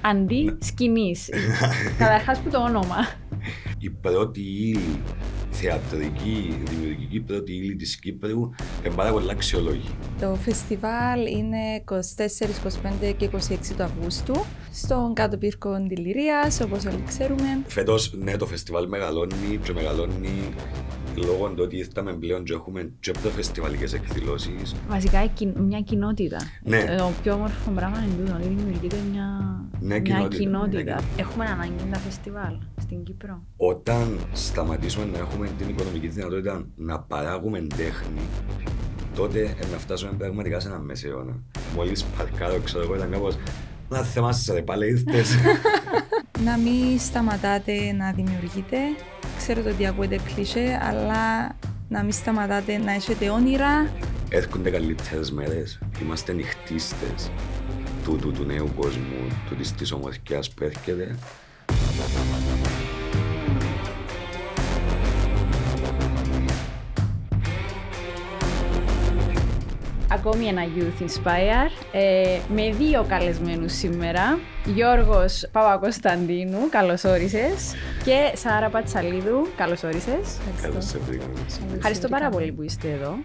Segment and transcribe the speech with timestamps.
[0.00, 1.28] Αντί σκηνής.
[1.98, 2.96] Καταρχάς που το όνομα.
[3.78, 5.00] Η πρώτη ύλη
[5.50, 8.50] θεατρική, δημιουργική πρώτη ύλη της Κύπρου
[8.84, 9.88] είναι πάρα πολύ αξιολόγη.
[10.20, 11.94] Το φεστιβάλ είναι 24,
[13.10, 13.38] 25 και 26
[13.76, 14.34] του Αυγούστου
[14.72, 17.62] στον κάτω πύρκο Αντιληρίας, όπως όλοι ξέρουμε.
[17.66, 20.54] Φέτος, ναι, το φεστιβάλ μεγαλώνει και μεγαλώνει
[21.14, 24.74] λόγω του ότι ήρθαμε πλέον και έχουμε και φεστιβαλικές εκδηλώσεις.
[24.88, 25.18] Βασικά
[25.56, 26.36] μια κοινότητα.
[26.62, 26.84] Ναι.
[26.98, 29.26] Το πιο όμορφο πράγμα είναι τούτο, ότι δημιουργείται μια,
[29.80, 30.36] Ναι, μια κοινότητα.
[30.42, 30.94] κοινότητα.
[30.94, 31.00] Ναι.
[31.16, 33.42] Έχουμε ανάγκη τα φεστιβάλ στην Κύπρο.
[33.56, 38.20] Όταν σταματήσουμε να έχουμε την οικονομική δυνατότητα να παράγουμε τέχνη,
[39.14, 41.36] τότε ε, να φτάσουμε πραγματικά σε ένα μεσαίωνα.
[41.74, 43.36] Μόλις παρκάρω, ξέρω εγώ, ήταν κάπως
[43.88, 45.34] να θεμάσαι ρε, πάλι ήρθες.
[46.44, 48.76] Να μην σταματάτε να δημιουργείτε.
[49.40, 51.56] Ξέρω το ότι ακούετε κλισέ, αλλά
[51.88, 53.90] να μην σταματάτε να έχετε όνειρα.
[54.28, 57.30] Έρχονται καλύτερες μέρες, είμαστε νυχτίστες
[58.04, 61.16] τούτου του νέου κόσμου, τούτης της ομορφιάς που έρχεται.
[70.12, 74.38] Ακόμη ένα Youth Inspire ε, με δύο καλεσμένους σήμερα.
[74.64, 77.74] Γιώργος Παπακοσταντίνου, καλώς όρισες.
[78.04, 80.38] Και Σάρα Πατσαλίδου, καλώς όρισες.
[80.62, 81.32] Καλώς σε βρήκαμε.
[81.76, 83.18] Ευχαριστώ πάρα πολύ που είστε εδώ.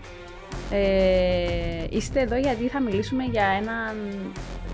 [0.71, 3.95] Ε, είστε εδώ γιατί θα μιλήσουμε για έναν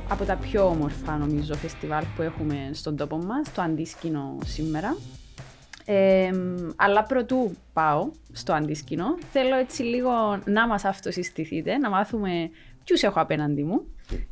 [0.09, 4.95] από τα πιο όμορφα νομίζω φεστιβάλ που έχουμε στον τόπο μας, το Αντίσκηνο σήμερα.
[5.85, 6.29] Ε,
[6.75, 10.11] αλλά πρωτού πάω στο Αντίσκηνο, θέλω έτσι λίγο
[10.45, 12.49] να μας αυτοσυστηθείτε, να μάθουμε
[12.83, 13.85] ποιους έχω απέναντί μου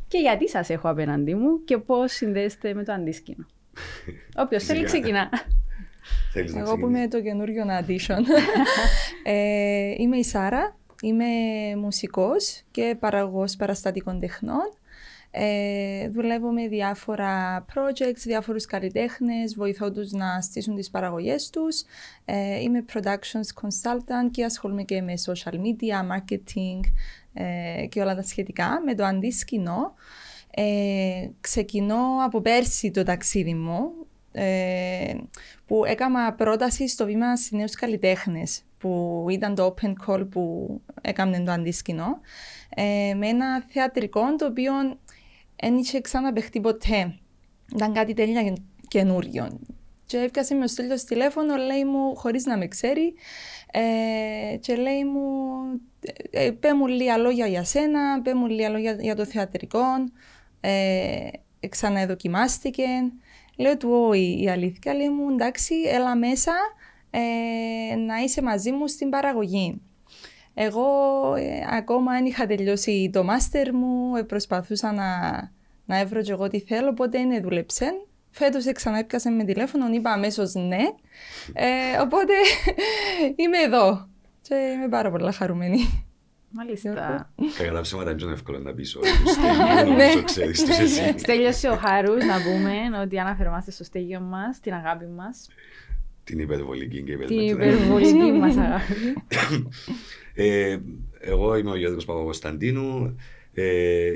[0.07, 3.45] και γιατί σας έχω απέναντί μου και πώς συνδέεστε με το Αντίσκηνο.
[4.43, 4.99] Όποιος θέλει Φυσικά.
[4.99, 5.29] ξεκινά.
[6.33, 8.23] Θέλεις να Εγώ που ξεκινήσεις; είμαι το καινούριο addition.
[9.23, 11.25] ε, είμαι η Σάρα, είμαι
[11.77, 14.73] μουσικός και παραγωγός παραστατικών τεχνών.
[15.31, 21.83] Ε, δουλεύω με διάφορα projects, διάφορους καλλιτέχνες, βοηθώ τους να στήσουν τις παραγωγές τους.
[22.25, 26.79] Ε, είμαι productions consultant και ασχολούμαι και με social media, marketing
[27.33, 29.93] ε, και όλα τα σχετικά με το αντίσκηνο.
[30.51, 33.91] Ε, ξεκινώ από πέρσι το ταξίδι μου,
[34.31, 35.13] ε,
[35.67, 40.69] που έκανα πρόταση στο βήμα στις νέους καλλιτέχνες, που ήταν το open call που
[41.01, 42.19] έκαμε το αντίσκηνο,
[42.75, 44.73] ε, με ένα θεατρικό το οποίο
[45.61, 47.19] δεν είχε ξαναπαιχτεί ποτέ.
[47.75, 48.53] Ήταν κάτι τέλεια
[48.87, 49.59] καινούριο.
[50.05, 53.13] Και έπιασε με ο Στέλιος τηλέφωνο, λέει μου, χωρίς να με ξέρει,
[53.71, 55.21] ε, και λέει μου,
[56.29, 59.83] ε, πέ μου λίγα λόγια για σένα, πέ μου λίγα λόγια για το θεατρικό,
[60.61, 61.27] ε,
[61.69, 62.85] ξαναδοκιμάστηκε.
[63.57, 66.53] Λέω του, όχι, η αλήθεια, λέει μου, εντάξει, έλα μέσα
[67.11, 69.81] ε, να είσαι μαζί μου στην παραγωγή.
[70.61, 70.85] Εγώ
[71.35, 75.07] ε, ακόμα δεν είχα τελειώσει το μάστερ μου, ε, προσπαθούσα να,
[75.85, 77.91] να έβρω και εγώ τι θέλω, οπότε είναι δούλεψε.
[78.31, 80.83] Φέτος ξανά έπιασε με τηλέφωνο, είπα αμέσως ναι.
[81.53, 82.33] Ε, οπότε
[83.43, 84.07] είμαι εδώ
[84.41, 86.05] και είμαι πάρα πολύ χαρούμενη.
[86.51, 87.29] Μάλιστα.
[87.57, 89.07] Κακά τα ψέματα είναι εύκολο να πεις όλοι.
[89.47, 89.83] Ναι.
[89.83, 91.13] Νομίζω ξέρεις τι εσύ.
[91.17, 95.47] Στέλειωσε ο Χαρούς να πούμε ότι αναφερόμαστε στο στέγιο μας, την αγάπη μας,
[96.29, 97.49] Την υπερβολική και την υπερβολική.
[97.51, 98.93] υπερβολική μας αγάπη.
[100.33, 100.77] Ε,
[101.19, 103.15] εγώ είμαι ο Γιώργος Παπακοσταντίνου,
[103.53, 103.63] ε,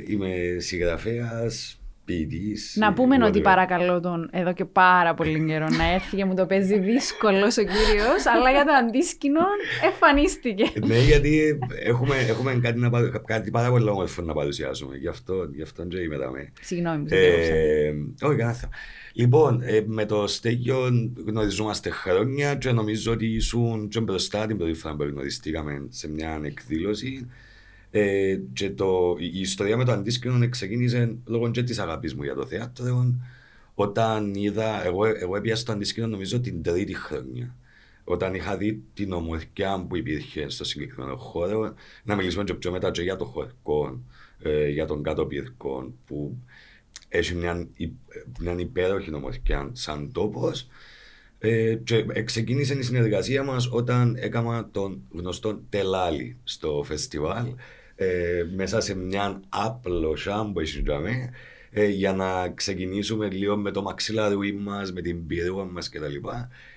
[0.08, 2.76] είμαι συγγραφέας, ποιητής.
[2.80, 3.44] Να πούμε ότι whatever.
[3.44, 7.62] παρακαλώ τον εδώ και πάρα πολύ καιρό να έρθει και μου το παίζει δύσκολος ο
[7.62, 9.40] κύριος, αλλά για το αντίσκηνο
[9.86, 10.64] εμφανίστηκε.
[10.86, 14.96] Ναι, γιατί έχουμε, έχουμε κάτι, να, παρου- κάτι πάρα πολύ όμορφο να παρουσιάσουμε.
[14.98, 16.32] Γι' αυτό, γι αυτό και είμαι εδώ.
[16.62, 17.54] Συγγνώμη που σε διέκοψα.
[17.54, 18.72] Ε, όχι, κανένα θέμα.
[19.16, 20.90] Λοιπόν, ε, με το Στέγιο
[21.26, 26.42] γνωριζόμαστε χρόνια και νομίζω ότι ήσουν και μπροστά την πρώτη φορά που γνωριστήκαμε σε μια
[26.44, 27.28] εκδήλωση.
[27.92, 32.34] Ε, και το, η ιστορία με το αντίσκηνο ξεκίνησε λόγω και της αγάπης μου για
[32.34, 33.14] το θέατρο.
[33.74, 37.56] Όταν είδα, εγώ, εγώ έπια στο αντίσκηνο νομίζω την τρίτη χρονιά.
[38.04, 42.92] Όταν είχα δει την ομορφιά που υπήρχε στο συγκεκριμένο χώρο, να μιλήσουμε και πιο μετά
[42.92, 44.00] και για το χωρικό,
[44.42, 46.38] ε, για τον κάτω πυρκό, που
[47.10, 47.92] έχει μια, υ-
[48.40, 50.68] μια υπέροχη ομορφιά σαν τόπος.
[51.40, 57.46] Ε, και ξεκίνησε η συνεργασία μας όταν έκανα τον γνωστό τελάλι στο φεστιβάλ
[57.96, 60.18] ε, μέσα σε μια άπλο
[60.54, 61.30] που έχει τζαμέ,
[61.72, 66.16] ε, για να ξεκινήσουμε λίγο με το μαξιλαρούι μας, με την πυρούα μας κτλ.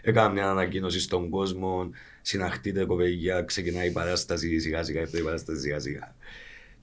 [0.01, 1.91] Έκανα μια ανακοίνωση στον κόσμο,
[2.23, 6.15] συναχτείτε κοπέγια, ξεκινάει η παράσταση σιγά σιγά, η παράσταση σιγά σιγά.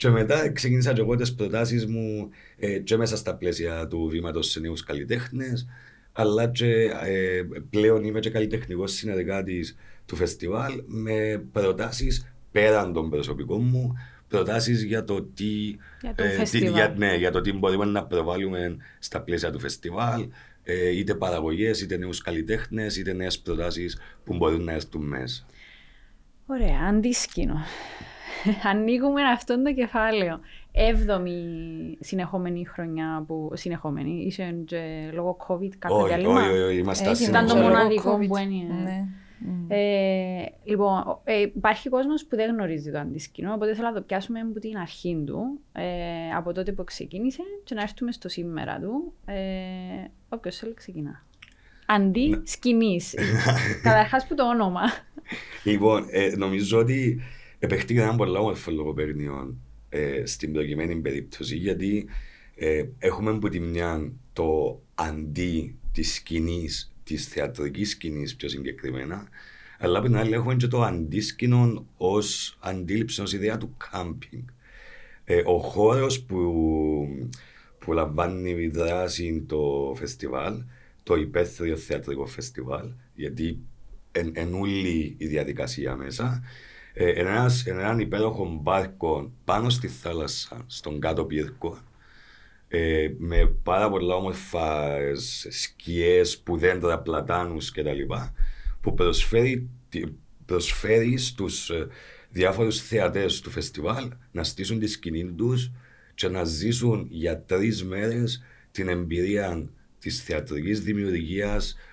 [0.04, 4.50] Και μετά ξεκίνησα και εγώ τις προτάσεις μου ε, και μέσα στα πλαίσια του βήματος
[4.50, 5.68] σε νέους καλλιτέχνες,
[6.12, 6.72] αλλά και
[7.04, 13.94] ε, πλέον είμαι και καλλιτεχνικός συνεργάτης του φεστιβάλ με προτάσεις πέραν των προσωπικών μου,
[14.28, 16.74] προτάσεις για το τι, Για το ε, τι- φεστιβάλ.
[16.74, 20.28] για, ναι, για το τι μπορούμε να προβάλλουμε στα πλαίσια του φεστιβάλ,
[20.64, 25.46] ε, είτε παραγωγές, είτε νέους καλλιτέχνες, είτε νέες προτάσεις που μπορούν να έρθουν μέσα.
[26.46, 27.56] Ωραία, αντίσκηνο.
[28.72, 30.40] Ανοίγουμε αυτό το κεφάλαιο.
[30.72, 31.38] Έβδομη
[32.00, 33.52] συνεχόμενη χρονιά που.
[33.54, 36.42] Συνεχόμενη, είσαι και λόγω COVID κάποιο Όχι, διάλειμμα.
[36.42, 38.00] όχι, όχι, είμαστε Έγινε Ήταν το λόγω ασύνολοι.
[38.00, 38.28] μοναδικό COVID.
[38.28, 38.74] που είναι.
[38.84, 39.06] Ναι.
[39.46, 39.66] Μμ.
[39.68, 44.40] Ε, λοιπόν, ε, υπάρχει κόσμος που δεν γνωρίζει το αντίσκηνο, οπότε θέλω να το πιάσουμε
[44.40, 45.84] από την αρχή του, ε,
[46.36, 49.14] από τότε που ξεκίνησε, και να έρθουμε στο σήμερα του.
[49.26, 49.36] Ε,
[50.30, 51.26] Όποιος θέλει, ξεκινά.
[51.86, 53.00] Αντί σκηνή.
[53.84, 54.82] Καταρχάς που το όνομα.
[55.64, 57.22] Λοιπόν, ε, νομίζω ότι
[57.64, 59.56] επεχτήκε ένα πολύ όμορφο λογοπαίγνιο
[59.90, 62.06] ε, στην προκειμένη περίπτωση, γιατί
[62.56, 69.28] ε, έχουμε από τη μια το αντί της σκηνής, της θεατρικής σκηνής πιο συγκεκριμένα,
[69.80, 74.44] αλλά από την άλλη έχουμε και το αντίσκηνο ως αντίληψη, ως ιδέα του κάμπινγκ.
[75.24, 76.54] Ε, ο χώρος που,
[77.80, 80.64] που λαμβάνει δράση το φεστιβάλ,
[81.04, 83.60] το υπαίθριο θεατρικό φεστιβάλ, γιατί
[84.12, 86.44] εν, εν όλη η διαδικασία μέσα, ε, εν
[86.94, 91.78] ένας, εν έναν υπέροχο μπάρκο πάνω στη θάλασσα, στον κάτω πύρκο,
[92.68, 95.14] ε, με πάρα πολλά όμορφα ε,
[95.50, 98.14] σκιές, πουδέντρα, πλατάνους κτλ.
[98.82, 100.08] που προσφέρει, τη-
[100.46, 101.88] προσφέρει στους ε,
[102.30, 105.72] διάφορους θεατές του φεστιβάλ να στήσουν τη σκηνή τους
[106.16, 109.70] και να ζήσουν για τρεις μέρες την εμπειρία
[110.00, 111.93] της θεατρικής δημιουργίας, θεατρ-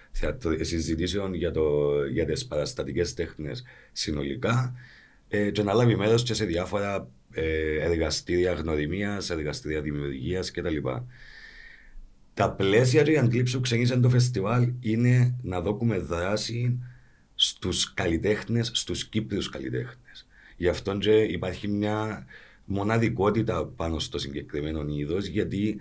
[0.61, 4.75] συζητήσεων για, το, για τις παραστατικές τέχνες συνολικά
[5.29, 10.77] ε, και να λάβει μέρος και σε διάφορα ε, εργαστήρια γνωριμίας, εργαστήρια δημιουργίας κτλ.
[12.35, 16.79] Τα πλαίσια και η αντίληψη που ξεκίνησε το φεστιβάλ είναι να δώσουμε δράση
[17.35, 20.27] στους καλλιτέχνες, στους Κύπριους καλλιτέχνες.
[20.56, 22.27] Γι' αυτό και υπάρχει μια
[22.65, 25.77] μοναδικότητα πάνω στο συγκεκριμένο είδος, γιατί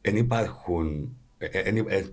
[0.00, 1.16] δεν υπάρχουν.
[1.38, 2.06] ε, ε, εν- ε, ε,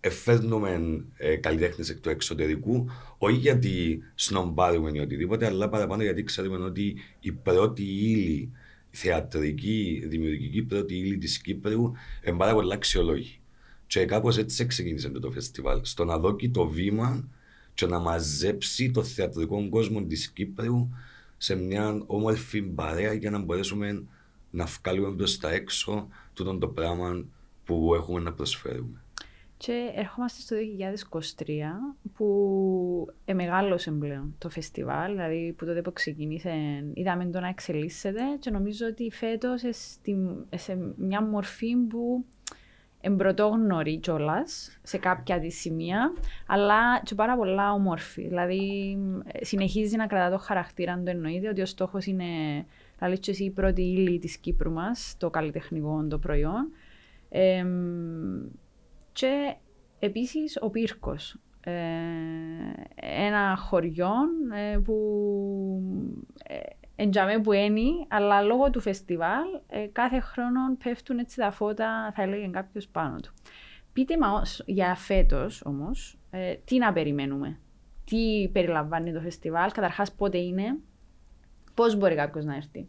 [0.00, 2.86] φέρνουμε ε, καλλιτέχνες εκ του εξωτερικού,
[3.18, 8.52] όχι γιατί σνομπάρουμε ή οτιδήποτε, αλλά παραπάνω γιατί ξέρουμε ότι η πρώτη ύλη
[8.90, 11.92] η θεατρική, δημιουργική πρώτη ύλη της Κύπρου
[12.24, 13.40] είναι πάρα πολύ αξιολόγη.
[13.86, 15.80] Και κάπως έτσι ξεκίνησε το φεστιβάλ.
[15.82, 17.28] Στο να δώσει το βήμα
[17.74, 20.88] και να μαζέψει το θεατρικό κόσμο της Κύπρου
[21.36, 24.02] σε μια όμορφη παρέα για να μπορέσουμε
[24.50, 27.24] να βγάλουμε προς τα έξω τούτο το πράγμα
[27.64, 29.02] που έχουμε να προσφέρουμε.
[29.58, 30.56] Και ερχόμαστε στο
[31.36, 31.44] 2023
[32.14, 32.26] που
[33.24, 36.52] εμεγάλωσε πλέον το φεστιβάλ, δηλαδή που τότε που ξεκίνησε
[36.94, 42.24] είδαμε το να εξελίσσεται και νομίζω ότι φέτος ε, στη- σε μια μορφή που
[43.00, 46.12] εμπρωτόγνωρη κιόλας σε κάποια τη σημεία,
[46.46, 48.26] αλλά και πάρα πολλά όμορφη.
[48.28, 52.24] Δηλαδή ε, συνεχίζει να κρατά το χαρακτήρα του εννοείται ότι ο στόχος είναι
[52.98, 56.70] δηλαδή και εσύ η πρώτη ύλη της Κύπρου μας, το καλλιτεχνικό το προϊόν.
[57.28, 57.66] Εμ,
[59.18, 59.54] και
[59.98, 61.36] επίσης ο Πύρκος.
[61.60, 61.72] Ε,
[62.96, 64.12] ένα χωριό
[64.54, 64.94] ε, που
[66.44, 66.58] ε,
[66.96, 72.22] εντιαμέ που είναι, αλλά λόγω του φεστιβάλ ε, κάθε χρόνο πέφτουν έτσι τα φώτα, θα
[72.22, 73.32] έλεγε κάποιος πάνω του.
[73.92, 77.58] Πείτε μας για φέτος όμως, ε, τι να περιμένουμε;
[78.04, 80.78] Τι περιλαμβάνει το φεστιβάλ, καταρχάς πότε είναι,
[81.74, 82.88] πώς μπορεί κάποιος να έρθει;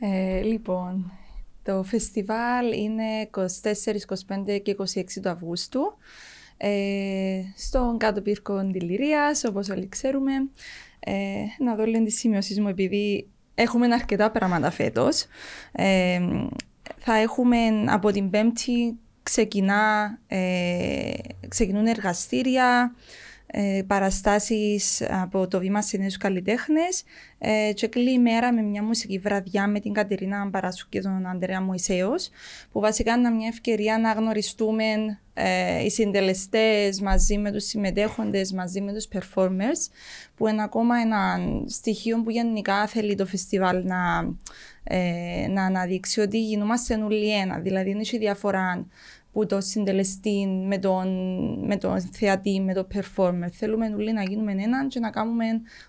[0.00, 1.12] Ε, λοιπόν,
[1.62, 3.42] το φεστιβάλ είναι 24,
[4.46, 5.96] 25 και 26 του Αυγούστου
[6.56, 10.32] ε, στον κάτω πύρκο Δηληρίας, όπως όλοι ξέρουμε.
[11.00, 11.12] Ε,
[11.58, 15.26] να δω λίγο τις σημειώσεις μου, επειδή έχουμε αρκετά πράγματα φέτος.
[15.72, 16.20] Ε,
[16.98, 21.12] θα έχουμε από την Πέμπτη ξεκινά, ε,
[21.48, 22.94] ξεκινούν εργαστήρια,
[23.52, 27.02] ε, παραστάσεις από το βήμα σε νέους καλλιτέχνες
[27.38, 31.26] ε, και κλείνει η μέρα με μια μουσική βραδιά με την Κατερίνα Παρασού και τον
[31.26, 32.30] Ανδρέα Μωυσέος
[32.72, 34.84] που βασικά είναι μια ευκαιρία να γνωριστούμε
[35.34, 39.90] ε, οι συντελεστές μαζί με τους συμμετέχοντες, μαζί με τους performers
[40.36, 44.32] που είναι ακόμα ένα στοιχείο που γενικά θέλει το φεστιβάλ να,
[44.84, 47.58] ε, να αναδείξει ότι γινόμαστε όλοι ένα.
[47.58, 48.86] Δηλαδή είναι η διαφορά
[49.32, 51.08] που το συντελεστή με τον,
[51.66, 53.48] με τον θεατή, με τον performer.
[53.52, 55.44] Θέλουμε όλοι να γίνουμε έναν και να κάνουμε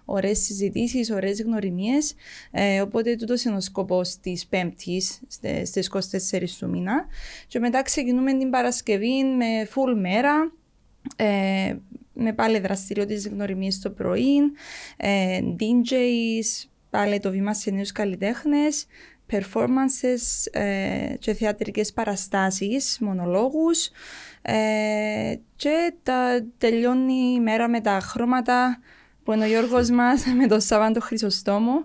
[0.05, 2.13] ωραίες συζητήσεις, ωραίες γνωριμίες.
[2.51, 5.21] Ε, οπότε τούτος είναι ο σκοπός της Πέμπτης
[5.63, 7.05] στις 24 του μήνα.
[7.47, 10.51] Και μετά ξεκινούμε την Παρασκευή με full μέρα.
[11.15, 11.75] Ε,
[12.13, 14.37] με πάλι δραστηριότητες γνωριμίες το πρωί,
[14.97, 18.85] ε, DJs, πάλι το βήμα σε νέους καλλιτέχνες,
[19.31, 23.89] performances ε, και θεατρικές παραστάσεις, μονολόγους
[24.41, 28.79] ε, και τα, τελειώνει η μέρα με τα χρώματα
[29.23, 31.81] που είναι ο Γιώργος μας με το Σάββαντο Χρυσοστόμο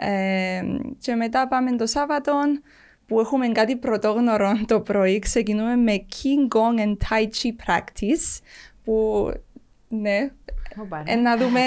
[0.00, 0.62] Ε,
[0.98, 2.32] και μετά πάμε το Σάββατο
[3.06, 5.18] που έχουμε κάτι πρωτόγνωρο το πρωί.
[5.18, 8.42] Ξεκινούμε με King Gong and Tai Chi practice
[8.84, 9.30] που
[9.88, 10.30] ναι,
[11.04, 11.60] ε, να δούμε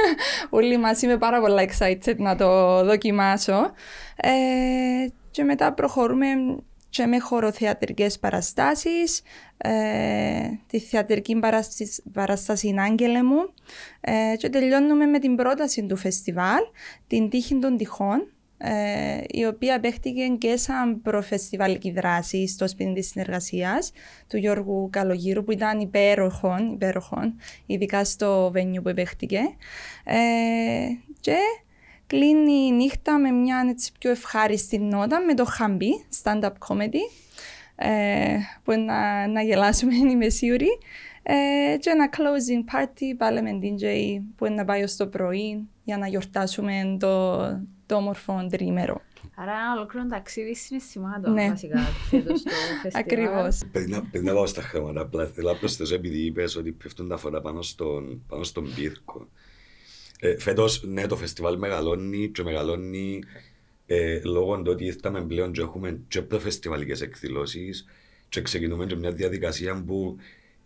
[0.58, 1.02] όλοι μας.
[1.02, 3.70] Είμαι πάρα πολύ excited να το δοκιμάσω.
[4.16, 4.30] Ε,
[5.30, 6.26] και μετά προχωρούμε
[6.90, 9.22] και με χωροθεατρικές παραστάσεις,
[9.56, 13.52] ε, τη θεατρική παράσταση, παράσταση Άγγελε μου
[14.00, 16.62] ε, και τελειώνουμε με την πρόταση του φεστιβάλ,
[17.06, 23.08] την τύχη των τυχών, ε, η οποία παίχτηκε και σαν προφεστιβάλικη δράση στο σπίτι της
[23.08, 23.92] συνεργασίας
[24.28, 27.34] του Γιώργου Καλογύρου που ήταν υπέροχον, υπέροχον
[27.66, 29.40] ειδικά στο venue που παίχτηκε
[30.04, 30.16] ε,
[31.20, 31.36] και
[32.06, 37.02] κλείνει η νύχτα με μια έτσι, πιο ευχάριστη νότα με το χαμπί, stand-up comedy
[37.76, 40.68] ε, που να, να γελάσουμε είμαι σίγουρη.
[41.22, 43.84] Ε, και ένα closing party πάλι με DJ
[44.36, 47.38] που να πάει ως το πρωί για να γιορτάσουμε το,
[47.88, 49.02] το όμορφο τρίμερο.
[49.34, 51.48] Άρα ένα ολόκληρο ταξίδι συναισθημάτων ναι.
[51.48, 52.50] βασικά φέτος το
[52.82, 53.02] φεστιβάλ.
[53.02, 53.60] Ακριβώς.
[54.10, 57.40] Πριν να πάω στα χρήματα, απλά θέλω να προσθέσω επειδή είπες ότι πέφτουν τα φορά
[57.40, 59.28] πάνω στον, πάνω στον πύρκο.
[60.20, 63.20] Ε, φέτος, ναι, το φεστιβάλ μεγαλώνει και μεγαλώνει
[63.86, 67.86] ε, λόγω του ότι ήρθαμε πλέον και έχουμε και προφεστιβαλικές εκδηλώσεις
[68.28, 70.16] και ξεκινούμε και μια διαδικασία που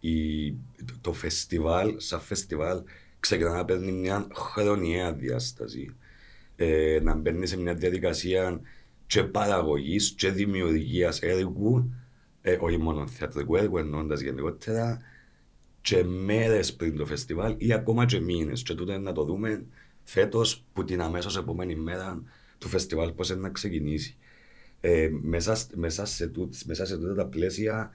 [0.01, 0.51] η,
[0.85, 2.83] το, το φεστιβάλ, σαν φεστιβάλ,
[3.21, 5.95] ξεκινά να παίρνει μια χρονιαία διάσταση.
[6.65, 8.61] Ε, να μπαίνεις σε μια διαδικασία
[9.07, 11.95] και παραγωγής και δημιουργίας έργου,
[12.43, 15.01] ε, όχι μόνο θεατρικού έργου, εννοώντας γενικότερα,
[15.81, 18.63] και μέρες πριν το φεστιβάλ ή ακόμα και μήνες.
[18.63, 19.65] Και τούτο να το δούμε
[20.05, 22.23] φέτος που την αμέσως επόμενη μέρα
[22.59, 24.17] του φεστιβάλ πώς να ξεκινήσει.
[24.81, 27.91] Ε, μέσα, μέσα, σε τούτ, μέσα σε τούτα τα πλαίσια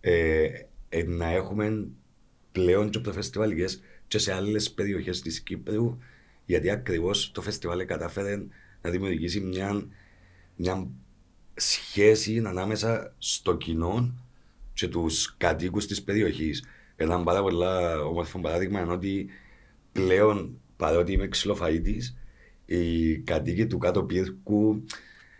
[0.00, 0.48] ε,
[0.88, 1.86] ε, να έχουμε
[2.52, 5.98] πλέον και φεστιβάλικες και σε άλλες περιοχές της Κύπρου
[6.48, 8.36] γιατί ακριβώς το φεστιβάλ κατάφερε
[8.82, 9.86] να δημιουργήσει μια,
[10.56, 10.88] μια
[11.54, 14.14] σχέση ανάμεσα στο κοινό
[14.74, 16.64] και τους κατοίκους της περιοχής.
[16.96, 17.64] Ένα πάρα πολύ
[18.08, 19.26] όμορφο παράδειγμα είναι ότι
[19.92, 22.16] πλέον παρότι είμαι ξυλοφαίτης,
[22.64, 24.84] οι κατοίκοι του κάτω πύρκου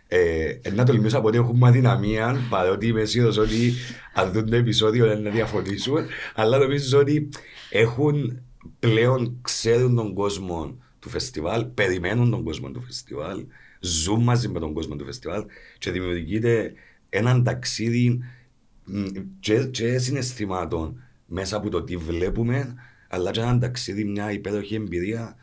[0.07, 3.73] ε, να τολμήσω από ότι έχουν αδυναμία, παρότι είμαι σίγουρος ότι
[4.13, 7.29] αν δουν το επεισόδιο να διαφωνήσουν, αλλά νομίζω ότι
[7.69, 8.41] έχουν
[8.79, 13.45] πλέον ξέρουν τον κόσμο του φεστιβάλ, περιμένουν τον κόσμο του φεστιβάλ,
[13.79, 15.45] ζουν μαζί με τον κόσμο του φεστιβάλ
[15.77, 16.73] και δημιουργείται
[17.09, 18.19] έναν ταξίδι
[19.39, 22.75] και, και συναισθημάτων μέσα από το τι βλέπουμε,
[23.07, 25.35] αλλά και έναν ταξίδι, μια υπέροχη εμπειρία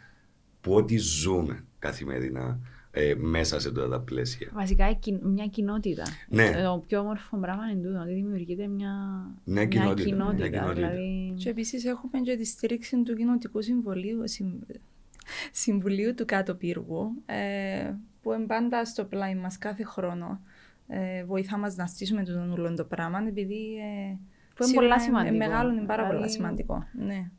[0.61, 2.61] που ό,τι ζούμε καθημερινά
[2.91, 4.51] ε, μέσα σε αυτά τα πλαίσια.
[4.55, 6.03] Βασικά μια κοινότητα.
[6.29, 6.51] Ναι.
[6.51, 8.93] Το πιο όμορφο πράγμα είναι τούτο, ότι δημιουργείται μια,
[9.45, 10.09] ναι, μια κοινότητα.
[10.09, 10.89] κοινότητα, μια κοινότητα.
[10.89, 11.35] Δηλαδή...
[11.37, 14.23] Και επίσης έχουμε και τη στήριξη του Κοινοτικού Συμβουλίου,
[15.53, 17.93] Συμβουλίου του Κάτω Πύργου, ε,
[18.23, 20.41] που εμπάντα στο πλάι μας κάθε χρόνο.
[20.89, 24.17] Ε, βοηθά μας να στήσουμε το νουλό το πράγμα, επειδή ε,
[24.57, 25.35] που είναι πολύ σημαντικό.
[25.35, 26.87] Ε, μεγάλο είναι πάρα πολύ σημαντικό.
[26.93, 27.31] Ναι.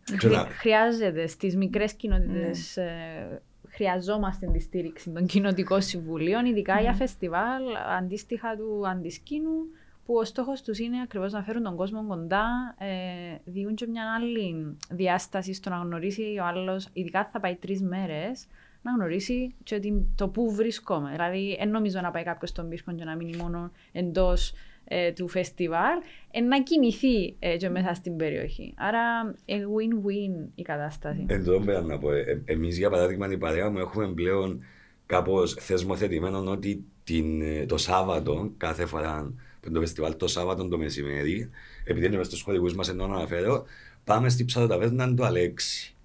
[0.60, 2.84] Χρειάζεται στις μικρές κοινότητες ναι.
[2.84, 6.82] ε, χρειαζόμαστε τη στήριξη των κοινοτικών συμβουλίων, ειδικά mm.
[6.82, 7.63] για φεστιβάλ
[7.98, 9.65] αντίστοιχα του αντισκήνου,
[10.07, 14.03] που ο στόχος τους είναι ακριβώς να φέρουν τον κόσμο κοντά, ε, διούν και μια
[14.15, 18.47] άλλη διάσταση στο να γνωρίσει ο άλλος, ειδικά θα πάει τρεις μέρες,
[18.81, 21.11] να γνωρίσει και ότι το πού βρίσκομαι.
[21.11, 24.53] Δηλαδή, δεν νομίζω να πάει κάποιος στον πίσκο και να μείνει μόνο εντός
[24.85, 25.97] ε, του φεστιβάλ,
[26.31, 28.73] ε, να κινηθεί ε, και μέσα στην περιοχή.
[28.77, 31.25] Άρα, ε, win-win η κατάσταση.
[31.27, 34.63] Εν τω πέρα να πω, ε, εμείς για παράδειγμα η παρέα μου έχουμε πλέον
[35.05, 40.77] κάπως θεσμοθετημένο ότι την, ε, το Σάββατο, κάθε φορά που το φεστιβάλ το Σάββατο το
[40.77, 41.50] μεσημέρι,
[41.83, 43.65] επειδή είναι στους χωρικού μας ενώ να αναφέρω,
[44.03, 45.95] πάμε στην ψαροταβέρνα του Αλέξη.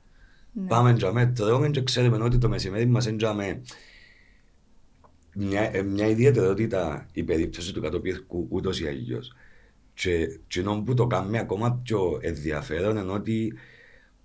[0.53, 0.67] Ναι.
[0.67, 3.61] Πάμε για τρώμε και ξέρουμε ότι το μεσημέρι μας είναι
[5.35, 9.33] μια, ε, μια ιδιαιτερότητα η περίπτωση του κατοπίρκου ούτως ή αλλιώς.
[9.95, 13.55] Και, και που το κάνουμε ακόμα πιο ενδιαφέρον είναι ότι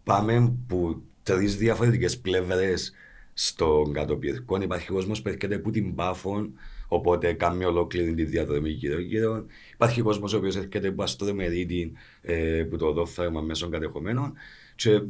[0.04, 2.94] πάμε που τρεις διαφορετικές πλευρές
[3.34, 4.62] στον κατοπίρκο.
[4.62, 6.54] Υπάρχει κόσμος που έρχεται από την Πάφων,
[6.88, 9.46] οπότε κάνει ολόκληρη τη διαδρομή γύρω-γύρω.
[9.74, 11.92] Υπάρχει κόσμος ο οποίος έρχεται από Αστρομερίτη,
[12.22, 14.34] ε, που το δόφθαρμα μέσω κατεχομένων.
[14.76, 15.02] Και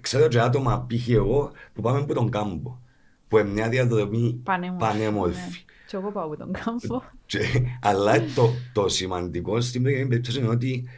[0.00, 1.08] ξέρω και άτομα, π.χ.
[1.08, 2.78] εγώ, που πάμε από τον κάμπο
[3.30, 4.40] που είναι μια διαδρομή
[4.78, 5.38] πανέμορφη.
[5.38, 5.56] Ναι.
[5.86, 7.02] Και εγώ πάω από τον κάμπο.
[7.80, 10.88] Αλλά το, το σημαντικό στην περίπτωση είναι ότι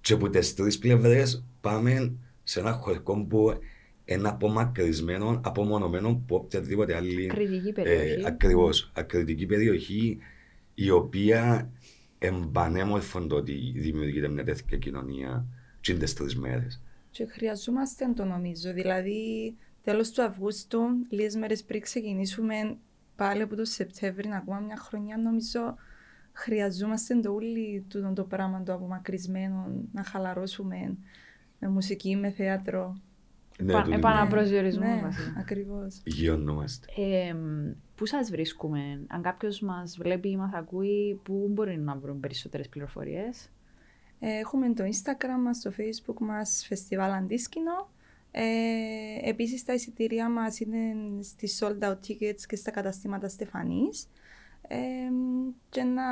[0.00, 2.12] και από τις τρεις πλευρές πάμε
[2.42, 3.58] σε ένα χωρικό που
[4.12, 7.30] είναι απομακρυσμένο, απομονωμένο από οποιαδήποτε άλλη.
[7.30, 8.20] Ακριτική περιοχή.
[8.20, 8.68] Ε, Ακριβώ.
[8.92, 10.18] Ακριτική περιοχή
[10.74, 11.70] η οποία
[12.18, 15.46] εμπανέμορφον το ότι δημιουργείται μια τέτοια κοινωνία
[15.80, 16.80] και τι τρεις μέρες.
[17.10, 18.72] Και χρειαζόμαστε το νομίζω.
[18.72, 22.76] Δηλαδή, τέλος του Αυγούστου, λίγες μέρες πριν ξεκινήσουμε,
[23.16, 25.76] πάλι από το Σεπτέμβρη, ακόμα μια χρονιά, νομίζω
[26.32, 30.96] χρειαζόμαστε το όλοι το, το πράγμα το απομακρυσμένο, να χαλαρώσουμε
[31.58, 33.00] με μουσική, με θέατρο.
[33.62, 35.34] Ναι, Πα- τούτη επαναπροσδιορισμού ναι, βασικά.
[35.38, 36.00] ακριβώς.
[36.04, 36.86] Γιώνομαστε.
[36.96, 37.34] Ε,
[37.94, 42.68] πού σας βρίσκουμε, αν κάποιος μας βλέπει ή μας ακούει, πού μπορεί να βρουν περισσότερες
[42.68, 43.50] πληροφορίες;
[44.18, 47.90] Ε, Έχουμε το Instagram μας, το Facebook μας, Φεστιβάλ Αντίσκηνο.
[48.30, 48.42] Ε,
[49.28, 54.08] επίσης τα εισιτήριά μας είναι στη sold out tickets και στα καταστήματα Στεφανής.
[54.68, 54.76] Ε,
[55.68, 56.02] και, να,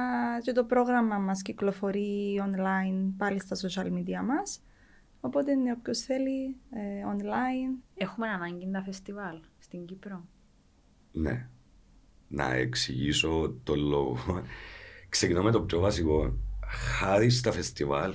[0.42, 4.62] και το πρόγραμμα μας κυκλοφορεί online πάλι στα social media μας.
[5.20, 7.82] Οπότε ναι, όποιος θέλει ε, online.
[7.94, 10.26] Έχουμε ανάγκη τα φεστιβάλ στην Κύπρο;
[11.12, 11.48] Ναι.
[12.28, 14.42] Να εξηγήσω το λόγο.
[15.08, 16.36] Ξεκινώ με το πιο βασικό.
[16.98, 18.14] Χάρη στα φεστιβάλ,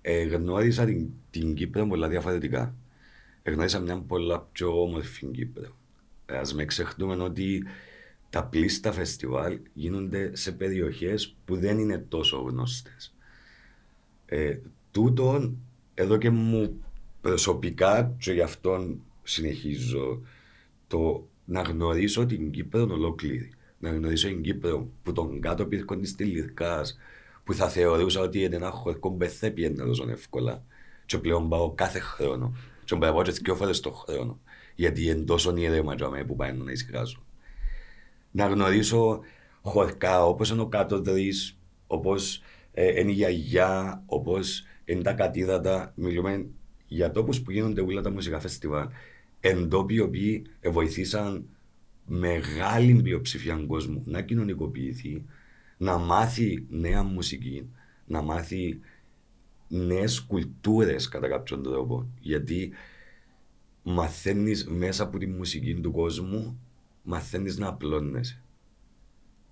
[0.00, 2.74] ε, γνώρισα την, την Κύπρο πολλά διαφορετικά.
[3.42, 5.76] Ε, γνώρισα μια πολλά πιο όμορφη Κύπρο.
[6.26, 7.64] Ε, ας μην ξεχνούμε ότι
[8.30, 13.14] τα πλήστα φεστιβάλ γίνονται σε περιοχές που δεν είναι τόσο γνωστές.
[14.26, 14.58] Ε,
[14.90, 15.56] τούτον,
[15.94, 16.80] εδώ και μου
[17.20, 20.20] προσωπικά και γι' αυτόν συνεχίζω
[20.86, 23.50] το να γνωρίσω την Κύπρο ολόκληρη.
[23.78, 26.98] Να γνωρίσω την Κύπρο που τον κάτω πήρχον της Τηλιρκάς,
[27.44, 30.64] που θα θεωρούσα ότι είναι ένα χωρικό που δεν θα πιένει τόσο εύκολα.
[31.06, 32.54] Και πλέον πάω κάθε χρόνο.
[32.84, 34.40] Και μπορώ να πάω και δύο φορές το χρόνο.
[34.74, 37.22] Γιατί είναι τόσο ήρεμα για μένα που πάει να ησυχάσω.
[38.30, 39.20] Να γνωρίσω
[39.62, 42.42] χωρικά όπως είναι ο κάτω δρύς, όπως
[42.72, 45.92] ε, είναι η γιαγιά, όπως είναι τα κατήδατα.
[45.96, 46.46] Μιλούμε
[46.86, 48.88] για τόπους που γίνονται όλα τα μουσικά φεστιβάλ.
[49.40, 51.46] Εντόπιοι οι οποίοι βοηθήσαν
[52.06, 55.24] μεγάλη πλειοψηφία κόσμου να κοινωνικοποιηθεί,
[55.76, 57.68] να μάθει νέα μουσική,
[58.06, 58.80] να μάθει
[59.68, 62.08] νέες κουλτούρες κατά κάποιον τρόπο.
[62.20, 62.72] Γιατί
[63.82, 66.60] μαθαίνεις μέσα από τη μουσική του κόσμου,
[67.02, 68.42] μαθαίνεις να απλώνεσαι.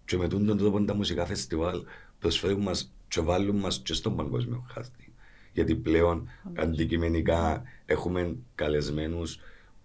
[0.04, 1.85] Και με τον τρόπο τα μουσικά φεστιβάλ
[2.18, 5.07] προσφέρουν μας και βάλουν μας και στον παγκόσμιο χάρτη.
[5.52, 9.38] Γιατί πλέον αντικειμενικά έχουμε καλεσμένους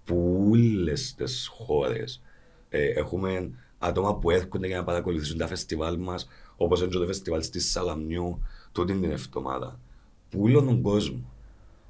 [0.04, 2.22] που όλες τις χώρες.
[2.70, 7.06] Ε, έχουμε άτομα που έρχονται για να παρακολουθήσουν τα φεστιβάλ μας, όπως είναι και το
[7.06, 9.80] φεστιβάλ στη Σαλαμιού, τούτη την εβδομάδα.
[10.30, 11.32] Που όλο τον κόσμο.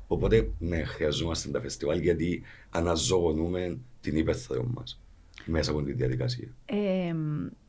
[0.08, 5.02] Οπότε, ναι, χρειαζόμαστε τα φεστιβάλ γιατί αναζωογονούμε την υπαίθρο μας
[5.46, 6.48] μέσα από τη διαδικασία.
[6.66, 7.16] Ε,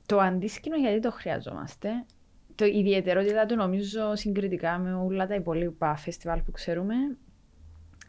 [0.06, 1.88] το αντίσκηνο γιατί το χρειαζόμαστε;
[2.54, 6.94] Το η ιδιαιτερότητα του νομίζω συγκριτικά με όλα τα υπόλοιπα φεστιβάλ που ξέρουμε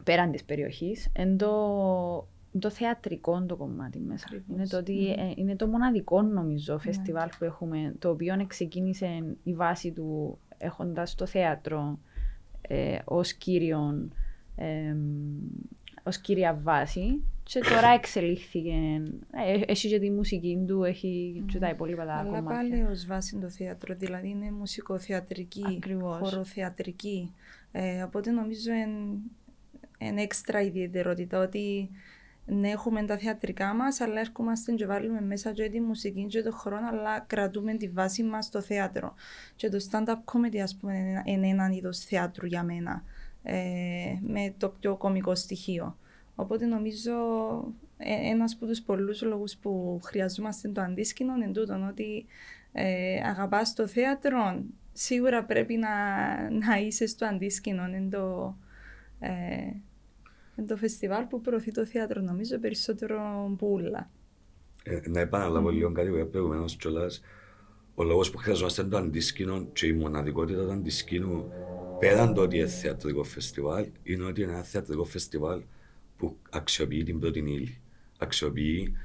[0.04, 2.28] πέραν της περιοχής είναι το,
[2.58, 4.24] το θεατρικό το κομμάτι μέσα.
[4.28, 4.56] Ακριβώς.
[4.56, 5.28] Είναι το, ότι, Μμμ.
[5.28, 11.14] ε, είναι το μοναδικό νομίζω φεστιβάλ που έχουμε το οποίο ξεκίνησε η βάση του έχοντας
[11.14, 11.98] το θέατρο
[12.60, 14.12] ε, ως κύριον
[14.56, 14.96] ε,
[16.06, 18.72] ως κύρια βάση και τώρα εξελίχθηκε.
[19.46, 22.56] Ε, έχει και τη μουσική του, έχει και τα υπόλοιπα τα Αλλά κομμάτια.
[22.56, 26.28] πάλι ως βάση το θέατρο, δηλαδή είναι μουσικοθεατρική, Ακριβώς.
[26.28, 27.34] χοροθεατρική.
[27.72, 28.70] Ε, οπότε νομίζω
[29.98, 31.90] είναι έξτρα ιδιαιτερότητα ότι
[32.46, 36.52] ναι, έχουμε τα θεατρικά μας, αλλά έρχομαστε και βάλουμε μέσα και τη μουσική και το
[36.52, 39.14] χρόνο, αλλά κρατούμε τη βάση μας στο θέατρο.
[39.56, 43.04] Και το stand-up comedy, ας πούμε, είναι- είναι ένα είδος θεάτρου για μένα,
[43.48, 45.96] ε, με το πιο κομικό στοιχείο.
[46.34, 47.12] Οπότε νομίζω
[47.96, 52.26] ε, ένας από τους πολλούς λόγους που χρειαζόμαστε το αντίσκηνο είναι τούτον, ότι
[52.72, 55.90] ε, αγαπάς το θέατρο, σίγουρα πρέπει να,
[56.50, 57.86] να είσαι στο αντίσκηνο.
[57.86, 58.56] Είναι το,
[59.20, 59.30] ε,
[60.56, 64.10] είναι το φεστιβάλ που προωθεί το θέατρο, νομίζω, περισσότερο πουλα.
[64.82, 67.20] Ε, να επαναλάβω λίγο κάτι που είπα προηγουμένως κιόλας.
[67.94, 71.52] Ο λόγος που χρειαζόμαστε το αντίσκηνο και η μοναδικότητα του αντίσκηνου
[71.98, 75.62] πέραν το ότι είναι θεατρικό φεστιβάλ είναι ότι είναι ένα θεατρικό φεστιβάλ
[76.16, 77.80] που αξιοποιεί την πρώτη ύλη.
[78.18, 78.96] Αξιοποιεί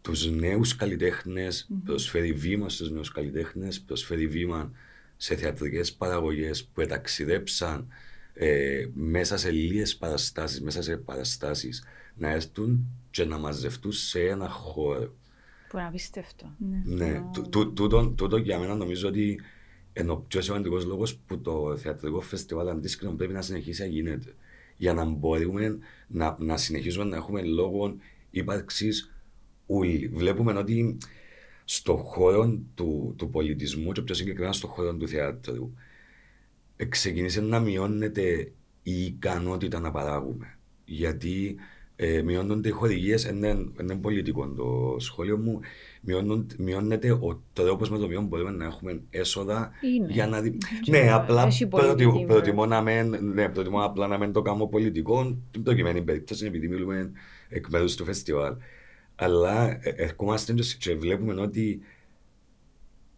[0.00, 4.72] τους νέους καλλιτέχνες, προσφέρει βήμα στους νέους καλλιτέχνες, προσφέρει βήμα
[5.16, 7.88] σε θεατρικές παραγωγές που εταξιδέψαν
[8.34, 11.84] ε, μέσα σε λίγες παραστάσεις, μέσα σε παραστάσεις
[12.16, 15.14] να έρθουν και να μαζευτούν σε ένα χώρο.
[15.68, 16.54] Που είναι απίστευτο.
[16.58, 16.82] Ναι.
[17.06, 19.40] Ναι, τού- τού- τούτο, τούτο για μένα νομίζω ότι
[19.92, 24.34] είναι ο πιο σημαντικός λόγος που το θεατρικό φεστιβάλ αντίσκηνο πρέπει να συνεχίσει να γίνεται.
[24.76, 27.96] Για να μπορούμε να, να συνεχίσουμε να έχουμε λόγο
[28.30, 29.12] ύπαρξης
[29.66, 30.08] όλοι.
[30.08, 30.98] Βλέπουμε ότι
[31.64, 35.72] στον χώρο του, του πολιτισμού και πιο συγκεκριμένα στον χώρο του θεάτρου
[36.76, 40.58] ε, ξεκίνησε να μειώνεται η ικανότητα να παράγουμε.
[40.84, 41.56] Γιατί
[42.02, 43.16] ε, μειώνονται οι χορηγίε,
[43.80, 45.60] είναι πολιτικό το σχόλιο μου,
[46.00, 50.06] μειώνουν- μειώνεται ο τρόπο με τον οποίο μπορούμε να έχουμε έσοδα Είναι.
[50.12, 50.58] για να δει.
[50.82, 54.42] Και ναι, απλά έχει προτι- πολιτική, προτιμώ, να μην, ναι, προτιμώ απλά να μην το
[54.42, 57.10] κάνω πολιτικό, την προκειμένη περίπτωση, επειδή μιλούμε
[57.48, 58.54] εκ μέρου του φεστιβάλ.
[59.14, 61.80] Αλλά ε, ερχόμαστε και- και βλέπουμε ότι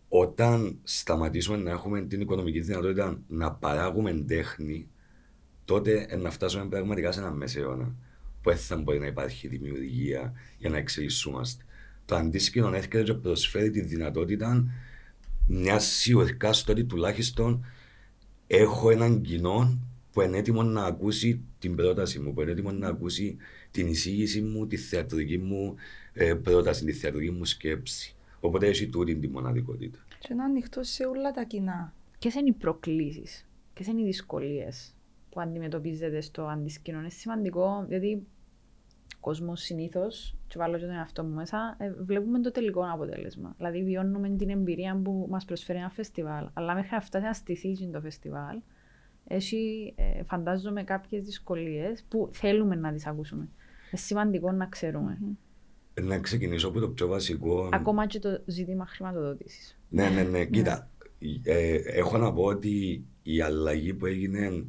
[0.09, 4.89] όταν σταματήσουμε να έχουμε την οικονομική δυνατότητα να παράγουμε τέχνη,
[5.65, 7.95] τότε ε, να φτάσουμε πραγματικά σε ένα μεσαίωνα
[8.43, 11.65] που δεν θα μπορεί να υπάρχει δημιουργία για να εξελισσόμαστε.
[12.05, 14.65] Το αντίσκηνο έρχεται και προσφέρει τη δυνατότητα
[15.47, 17.65] μια σιωρκά στο ότι τουλάχιστον
[18.47, 19.79] έχω έναν κοινό
[20.13, 23.37] που είναι έτοιμος να ακούσει την πρόταση μου, που είναι έτοιμος να ακούσει
[23.71, 25.75] την εισήγηση μου, τη θεατρική μου
[26.13, 28.15] ε, πρόταση, τη θεατρική μου σκέψη.
[28.41, 29.99] Οπότε έχει τούτη τη μοναδικότητα.
[30.19, 31.95] Και είναι ανοιχτό σε όλα τα κοινά.
[32.19, 34.95] Ποιες είναι οι προκλήσεις, ποιες είναι οι δυσκολίες;
[35.33, 36.99] Που αντιμετωπίζετε στο αντισκηνό.
[36.99, 38.27] Είναι σημαντικό, γιατί
[39.15, 43.55] ο κόσμος συνήθως, και βάλω και τον εαυτό μου μέσα, ε, βλέπουμε το τελικό αποτέλεσμα.
[43.57, 46.49] Δηλαδή, βιώνουμε την εμπειρία που μας προσφέρει ένα φεστιβάλ.
[46.53, 48.61] Αλλά μέχρι να φτάσει να στηθεί το φεστιβάλ,
[49.27, 53.43] έχει, ε, φαντάζομαι, κάποιες δυσκολίες που θέλουμε να τις ακούσουμε.
[53.43, 55.19] Είναι σημαντικό να ξέρουμε.
[56.01, 57.69] Να ξεκινήσω από το πιο βασικό.
[57.73, 59.79] Ακόμα και το ζήτημα χρηματοδότησης.
[59.89, 60.45] Ναι, ναι, ναι.
[60.45, 60.91] Κοίτα,
[61.43, 64.67] ε, έχω να πω ότι η αλλαγή που έγινε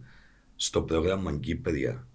[0.63, 2.07] στο πρόγραμμα Κύπρια,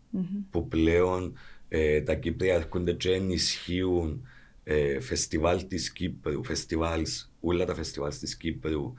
[0.51, 4.27] που πλέον ε, τα Κύπρια έρχονται και ενισχύουν
[4.65, 8.95] ε, φεστιβάλ της Κύπρου, φεστιβάλς, όλα τα φεστιβάλ της Κύπρου,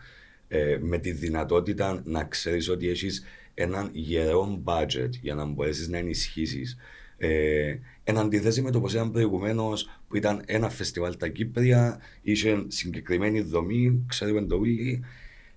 [0.48, 5.98] ε, με τη δυνατότητα να ξέρεις ότι έχεις έναν γερό budget για να μπορέσεις να
[5.98, 6.78] ενισχύσεις.
[7.18, 12.66] Ε, εν αντιθέσει με το πως ήταν προηγουμένως που ήταν ένα φεστιβάλ τα Κύπρια, είχε
[12.68, 15.04] συγκεκριμένη δομή, ξέρουμε το όλοι.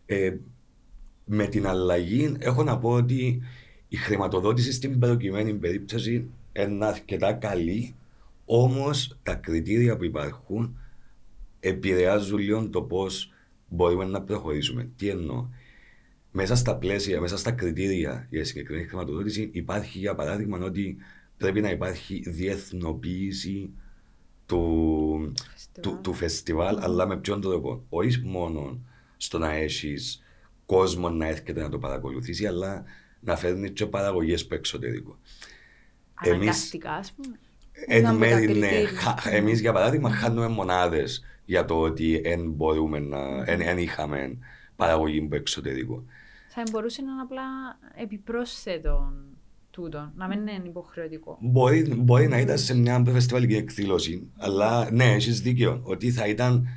[0.07, 0.37] Ε,
[1.25, 3.43] με την αλλαγή έχω να πω ότι
[3.93, 7.95] η χρηματοδότηση στην προκειμένη περίπτωση είναι αρκετά καλή,
[8.45, 10.79] όμως τα κριτήρια που υπάρχουν
[11.61, 13.33] επηρεάζουν λίγο το πώς
[13.69, 14.89] μπορούμε να προχωρήσουμε.
[14.97, 15.49] Τι εννοώ;
[16.31, 20.97] Μέσα στα πλαίσια, μέσα στα κριτήρια για συγκεκριμένη χρηματοδότηση υπάρχει για παράδειγμα ότι
[21.37, 23.71] πρέπει να υπάρχει διεθνοποίηση
[24.47, 25.33] του,
[25.81, 28.81] του, του φεστιβάλ, αλλά με ποιον τρόπο; Όχι μόνο
[29.17, 30.23] στο να έχεις
[30.67, 32.85] κόσμο να έρχεται να το παρακολουθήσει, αλλά
[33.25, 35.19] να φέρνει και παραγωγές που εξωτερικό.
[36.25, 37.39] Εμείς- Αναγκαστικά, ας πούμε.
[37.87, 38.69] Εν Ένα από τα μέρη, ναι.
[38.69, 38.89] κριτήρια.
[39.01, 44.39] Χα- Εμείς για παράδειγμα χάνουμε μονάδες για το ότι εν μπορούμε να, εν, εν είχαμε
[44.77, 46.05] παραγωγή που εξωτερικό.
[46.49, 47.43] Θα μπορούσε να είναι απλά
[48.03, 49.13] επιπρόσθετο
[49.71, 51.39] τούτο, να μην είναι υποχρεωτικό.
[51.41, 56.69] Μπορεί, μπορεί να ήταν σε μια φεστιβάλικη εκδήλωση, αλλά ναι, έχεις δίκιο, ότι θα ήταν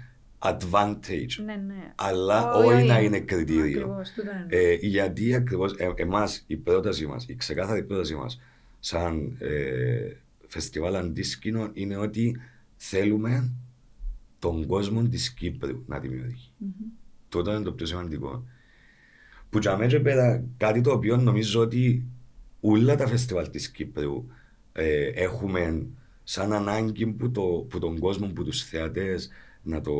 [0.46, 1.94] advantage, Ναι, ναι.
[1.96, 2.88] αλλά Όχι, όχι όχι.
[2.88, 3.64] να είναι κριτήριο.
[3.64, 4.46] Ακριβώς, τούτο είναι.
[4.50, 8.40] Ε, γιατί ακριβώς ε, εμάς η πρόταση μας, η ξεκάθαρη πρόταση μας
[8.80, 10.12] σαν ε,
[10.48, 12.38] φεστιβάλ αντίσκηνο είναι ότι
[12.76, 13.52] θέλουμε
[14.40, 16.52] τον κόσμο της Κύπρου να δημιουργεί.
[17.30, 18.46] Τούτο είναι το πιο σημαντικό.
[19.50, 22.06] Που για μένα και πέρα κάτι το οποίο νομίζω ότι
[22.62, 24.26] όλα τα φεστιβάλ της Κύπρου
[24.74, 25.86] ε, έχουμε
[26.24, 29.30] σαν ανάγκη που, το, που τον κόσμο, που τους θεατές,
[29.66, 29.92] να το,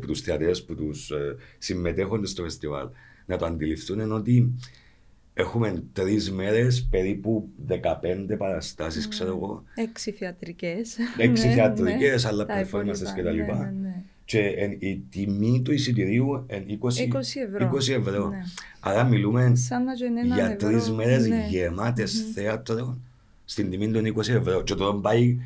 [0.00, 2.88] που τους θεατές, που τους ε, συμμετέχοντες στο φεστιβάλ
[3.26, 4.52] να το αντιληφθούν είναι ότι
[5.34, 7.74] έχουμε τρεις μέρες, περίπου 15
[8.38, 10.96] παραστάσεις, ξέρω εγώ, Έξι θεατρικές.
[11.16, 13.36] έξι θεατρικές, αλλά Ναι, Τα performances υπόλοιπα, κτλ.
[13.36, 14.02] ναι, ναι, ναι.
[14.24, 17.70] Και εν- η τιμή του εισιτηρίου είναι 20, 20 ευρώ.
[17.74, 18.28] 20 ευρώ.
[18.28, 18.38] Ναι.
[18.80, 21.46] Άρα μιλούμε Σαν να γίνει έναν για ευρώ, τρεις μέρες ναι.
[21.50, 22.98] γεμάτες θέατρο
[23.44, 24.62] στην τιμή των 20 ευρώ.
[24.62, 25.38] Και το πάει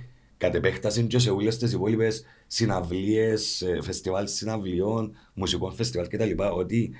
[0.45, 6.31] κατ' επέκταση και σε όλε τι υπόλοιπες συναυλίες, φεστιβάλ συναυλιών, μουσικών φεστιβάλ κτλ.
[6.53, 6.91] Ότι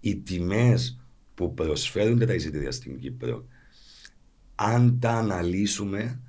[0.00, 1.00] οι τιμές
[1.34, 3.44] που προσφέρονται τα εισιτήρια στην Κύπρο,
[4.54, 6.20] αν τα αναλύσουμε,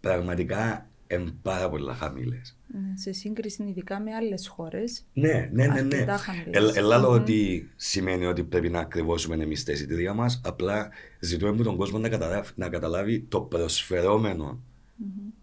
[0.00, 2.56] πραγματικά είναι πάρα πολλά χαμηλές.
[2.66, 5.04] Ναι, σε σύγκριση ειδικά με άλλες χώρες.
[5.12, 5.66] Ναι, ναι, ναι.
[5.66, 5.96] ναι.
[5.96, 6.76] Αρκετά χαμηλές.
[6.76, 7.14] Ε, Ελάλο Μμμ.
[7.14, 10.40] ότι σημαίνει ότι πρέπει να ακριβώσουμε εμείς τα εισιτήρια μας.
[10.44, 10.88] Απλά
[11.20, 14.62] ζητούμε από τον κόσμο να καταλάβει, να καταλάβει το προσφερόμενο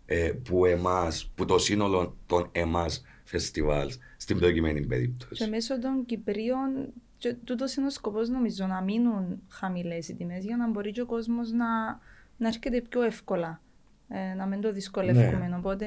[0.06, 5.50] ε, που εμάς, που το σύνολο των εμάς φεστιβάλς στην προκειμένη Και περίπτωση.
[5.50, 10.58] μέσω των Κυπρίων, και τούτος είναι ο σκοπός νομίζω να μείνουν χαμηλές οι τιμές για
[10.58, 12.00] να μπορεί και ο κόσμος να,
[12.38, 13.62] να έρχεται πιο εύκολα.
[14.10, 15.48] Ε, να μην το δυσκολεύουμε.
[15.48, 15.56] Ναι.
[15.56, 15.86] Οπότε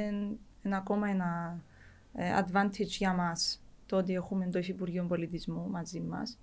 [0.63, 1.61] είναι ακόμα ένα
[2.15, 6.39] ε, advantage για μας το ότι έχουμε το Υφυπουργείο Πολιτισμού μαζί μας.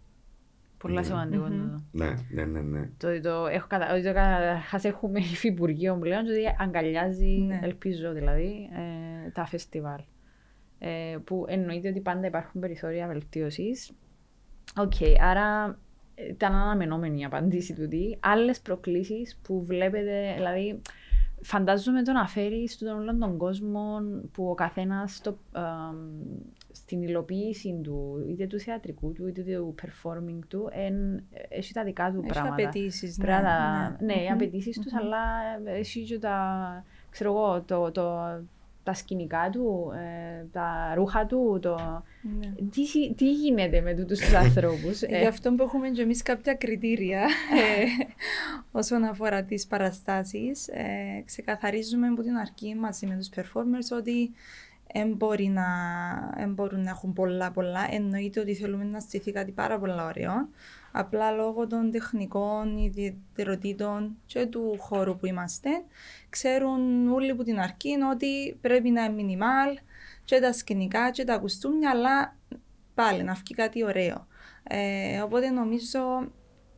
[0.77, 1.05] Πολλά Ναι.
[1.05, 1.61] σημαντικό Μμμ.
[1.61, 1.83] τούτο.
[1.91, 2.61] Ναι, ναι, ναι.
[2.61, 2.89] ναι.
[2.97, 3.93] Το, ότι το, έχω κατα...
[3.93, 7.59] ότι το καταρχάς έχουμε υφυπουργείο πλέον και ότι αγκαλιάζει, Ναι.
[7.63, 8.69] ελπίζω δηλαδή,
[9.25, 9.99] ε, τα φεστιβάλ.
[10.79, 13.91] Ε, που εννοείται ότι πάντα υπάρχουν περιθώρια βελτίωσης.
[14.77, 15.79] Οκ, άρα
[16.15, 18.17] ε, ήταν αναμενόμενη η απάντηση του τι.
[18.19, 20.81] Άλλες προκλήσεις που βλέπετε, δηλαδή
[21.41, 23.99] φαντάζομαι το να φέρεις στον όλο τον κόσμο
[24.31, 25.97] που ο καθένας στο, εμ,
[26.75, 32.11] στην υλοποίηση του, είτε του θεατρικού του, είτε του performing του, εν, έχει τα δικά
[32.11, 32.53] του Έχει πράγματα.
[32.69, 33.17] απαιτήσεις.
[33.17, 34.33] Πρέπει να τα- ναι, οι Μμμ.
[34.33, 35.17] απαιτήσεις τους, αλλά
[35.65, 36.37] έχει και τα.
[37.09, 38.13] ξέρω εγώ, το, το,
[38.83, 42.03] τα σκηνικά του, ε, τα ρούχα του, το...
[42.39, 42.53] Ναι.
[42.71, 45.01] Τι, συ- τι γίνεται με τούτους τους ανθρώπους.
[45.01, 47.85] ε, Γι' αυτό που έχουμε και εμείς κάποια κριτήρια ε,
[48.79, 50.67] όσον αφορά τις παραστάσεις.
[50.67, 54.31] Ε, ξεκαθαρίζουμε από την αρχή μαζί με τους performers ότι
[54.97, 55.65] δεν μπορεί να,
[56.37, 57.87] εν μπορούν να έχουν πολλά πολλά.
[57.91, 60.49] Εννοείται ότι θέλουμε να στηθεί κάτι πάρα πολλά ωραίο.
[60.91, 65.69] Απλά λόγω των τεχνικών ιδιαιτεροτήτων και του χώρου που είμαστε,
[66.29, 69.77] ξέρουν όλοι από την αρχή ότι πρέπει να είναι minimal
[70.23, 72.35] και τα σκηνικά και τα κουστούμια, αλλά
[72.93, 74.27] πάλι να βγει κάτι ωραίο.
[74.63, 76.31] Ε, οπότε νομίζω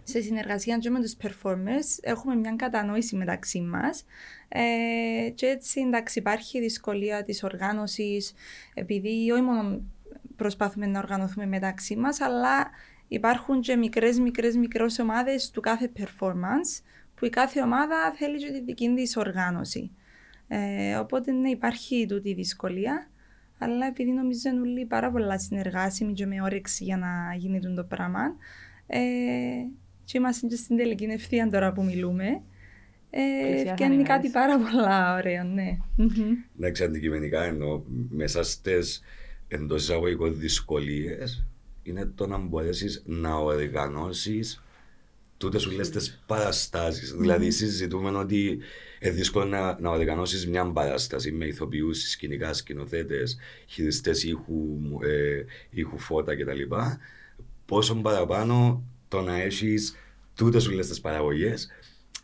[0.03, 4.05] σε συνεργασία και με τους performers έχουμε μια κατανόηση μεταξύ μας
[4.49, 8.33] ε, και έτσι εντάξει υπάρχει η δυσκολία της οργάνωσης
[8.73, 9.81] επειδή όχι μόνο
[10.35, 12.69] προσπαθούμε να οργανωθούμε μεταξύ μας αλλά
[13.07, 16.83] υπάρχουν και μικρές μικρές μικρές ομάδες του κάθε performance
[17.15, 19.91] που η κάθε ομάδα θέλει και τη δική της οργάνωση.
[20.47, 23.09] Ε, οπότε ναι, υπάρχει τούτη η δυσκολία,
[23.57, 27.83] αλλά επειδή νομίζω είναι όλοι πάρα πολλά συνεργάσιμοι και με όρεξη για να γίνει το
[27.83, 28.35] πράγμα,
[28.87, 28.99] ε,
[30.03, 32.56] και είμαστε και στην τελική ευθεία τώρα που μιλούμε, ε, Πλησιάσαν οι
[33.59, 34.07] φτιάχνει μέρες.
[34.07, 35.77] κάτι πάρα πολλά ωραίο, ναι.
[35.95, 36.35] Μμμ.
[36.57, 39.01] Εντάξει, αντικειμενικά εννοώ μέσα στις
[39.47, 41.45] εντός εισαγωγικών δυσκολίες
[41.83, 44.61] είναι το να μπορέσεις να οργανώσεις
[45.37, 47.11] τούτες σου λες τις παραστάσεις.
[47.11, 48.59] Δηλαδή συζητούμε ότι
[48.99, 55.97] είναι δύσκολο να, να οργανώσεις μια παράσταση με ηθοποιούς, σκηνικά, σκηνοθέτες, χειριστές ήχου, ε, ήχου
[55.97, 56.61] φώτα κτλ.
[57.65, 59.95] Πόσο παραπάνω το να έχεις
[60.35, 61.67] τούτες σου λες τις παραγωγές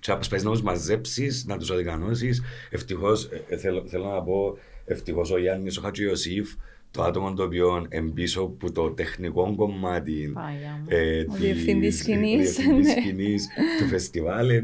[0.04, 2.42] και να προσπαθείς να τους μαζέψεις, να τους οργανώσεις.
[2.70, 6.54] Ευτυχώς, ε, ε, θέλω, θέλω να πω, ευτυχώς ο Γιάννης, ο Χατζιωσήφ,
[6.92, 10.86] το άτομο το οποίο εμπίσω που το τεχνικό κομμάτι Πάγια μου.
[10.88, 13.02] ε, Ο της- διευθυντής σκηνής, ο διευθυντής ναι.
[13.02, 13.48] σκηνής
[13.80, 14.56] του φεστιβάλ ε,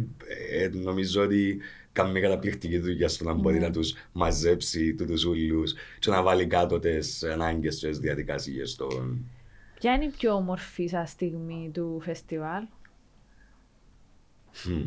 [0.51, 1.57] ε, νομίζω ότι
[1.91, 3.65] κάνει μια καταπληκτική δουλειά στο να μπορεί Ναι.
[3.65, 9.25] να τους μαζέψει τούτους ούλους και να βάλει κάτω τις ανάγκες και τις διαδικασίες των...
[9.79, 12.63] Ποια είναι η πιο όμορφη σας στιγμή του φεστιβάλ;
[14.65, 14.81] Μμ.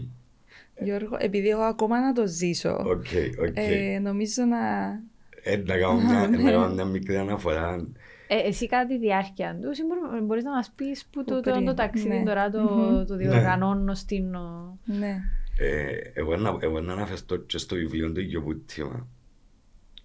[0.84, 3.06] Γιώργο, επειδή έχω ακόμα να το ζήσω, OK,
[3.48, 3.52] OK.
[3.56, 4.58] ε, νομίζω να...
[5.42, 6.36] Ε, Να κάνω μια- ναι.
[6.42, 7.86] να κάνω μια μικρή αναφορά.
[8.28, 11.40] Ε, εσύ κατά τη διάρκεια του, ή μπορεί- μπορείς να μας πεις που το, Που
[11.40, 12.22] το, το πριν, ταξίδι ναι.
[12.24, 13.04] τώρα το, Μμμ.
[13.04, 14.34] το διοργανώνω στην...
[14.34, 15.20] ο- Ναι.
[15.58, 19.08] Ε, εγώ, να, εγώ να αναφερθώ και στο βιβλίο του Γιωβούτιμα.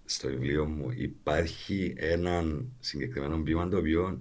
[0.04, 2.42] Στο βιβλίο μου υπάρχει ένα
[2.80, 4.18] συγκεκριμένο ποίημα το οποίο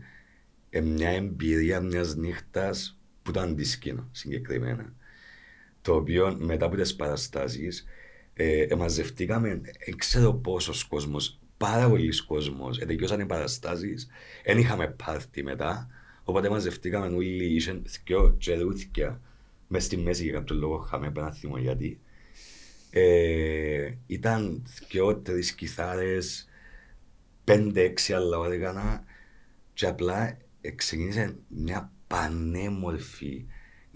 [0.69, 4.93] είναι μια εμπειρία μιας νύχτας που ήταν αντίσκηνο συγκεκριμένα.
[5.87, 7.85] Το οποίο μετά από τις παραστάσεις
[8.33, 14.07] ε, εμαζευτήκαμε, δεν ξέρω πόσος κόσμος, πάρα πολλοί κόσμος, ετεκειώσαν οι παραστάσεις,
[14.45, 15.87] δεν είχαμε πάρτι μετά,
[16.23, 19.21] οπότε μαζευτήκαμε όλοι, είχαν δυο τσερούθκια
[19.67, 21.99] μες στη μέση για κάποιο λόγο είχαμε ένα θυμό γιατί.
[22.89, 26.47] Ε, ήταν δυο, τρεις κιθάρες,
[27.43, 29.03] πέντε, έξι άλλα όργανα
[29.73, 33.45] και απλά ε, ξεκίνησε μια πανέμορφη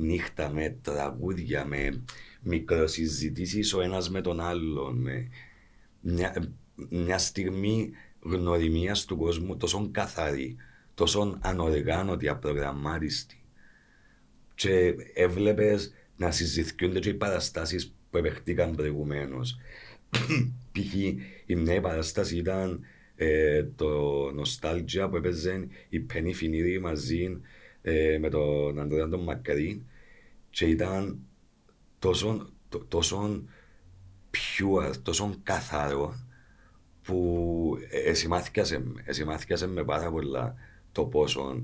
[0.01, 2.03] νύχτα με τραγούδια, με
[2.41, 5.27] μικροσυζητήσεις ο ένας με τον άλλον, με
[6.01, 6.53] μια,
[6.89, 10.55] μια στιγμή γνωριμίας του κόσμου τόσο καθαρή,
[10.93, 13.35] τόσο ανοργάνωτη, απρογραμμάριστη.
[14.55, 19.57] Και έβλεπες να συζητιούνται και οι παραστάσεις που επεχτήκαν προηγουμένως.
[20.71, 20.93] Π.χ.
[21.45, 22.83] η μια παράσταση ήταν
[23.15, 27.41] ε, το Nostalgia που έπαιζε η Πένι Φινίδη μαζί
[27.81, 29.85] ε, με τον Ανδρέα τον Μακρύ
[30.51, 31.19] και ήταν
[31.99, 33.43] τόσο, τό- τόσο
[34.31, 36.15] pure, τόσο καθαρό
[37.01, 40.55] που εσημάθηκασε, εσημάθηκασε με πάρα πολλά
[40.91, 41.63] το πόσο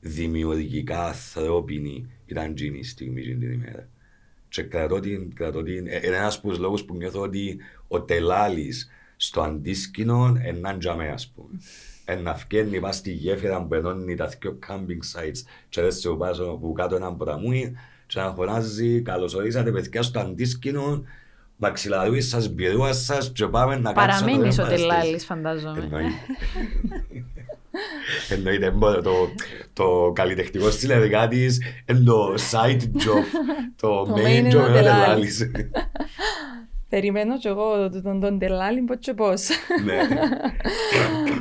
[0.00, 3.88] δημιουργικά ανθρώπινη ήταν εκείνη η στιγμή εκείνη την ημέρα.
[4.48, 8.02] Και κρατώ την, κρατώ την, ε, είναι ένας από τους λόγους που νιώθω ότι ο
[8.02, 11.60] τελάλης στο αντίσκηνο έναν τζαμέ ας πούμε.
[12.04, 16.58] Ένα φκένει πας στη γέφυρα που ενώνει τα δυο camping sites και έρθει από πάσο
[16.60, 17.76] που κάτω έναν ποταμούι
[18.14, 21.04] και να φωνάζει καλώς ορίσατε παιδιά στο αντίσκηνο
[21.56, 24.88] μαξιλαρούις σας, μπυρούας σας και πάμε να κάτσουμε Παραμένεις ο παραστήσεις.
[24.88, 25.78] Τελάλης, φαντάζομαι.
[25.82, 26.14] Εννοείται.
[28.28, 29.12] Εννοείται, μπο- το,
[29.72, 33.24] το καλλιτεχνικό συνεργάτης είναι το side job,
[33.80, 35.38] το Το main main είναι job ο είναι ο Τελάλης.
[35.38, 35.70] Τελάλης.
[36.88, 39.48] Περιμένω κι εγώ τον, τον, τον τελάλι, πώς και πώς.
[39.84, 39.98] Ναι.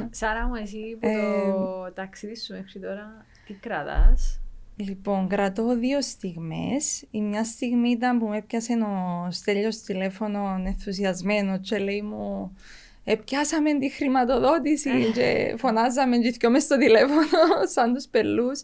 [0.10, 4.40] Σάρα μου, εσύ που Ε, το ταξίδι σου μέχρι τώρα, τι κρατάς;
[4.76, 7.04] Λοιπόν, κρατώ δύο στιγμές.
[7.12, 12.58] Η μια στιγμή ήταν που με έπιασε ο Στέλιος τηλέφωνο ενθουσιασμένο και λέει μου
[13.04, 17.40] «Επιάσαμε τη χρηματοδότηση και φωνάζαμε και δυο μες στο τηλέφωνο
[17.74, 18.62] σαν τους πελούς».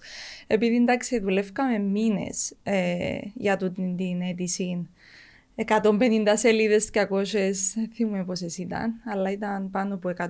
[0.48, 4.90] Επειδή εντάξει δουλεύκαμε μήνες ε, για τούτη την αίτηση.
[5.68, 10.24] 150 σελίδες, 200, δεν θυμούμαι πόσες ήταν, αλλά ήταν πάνω από 150.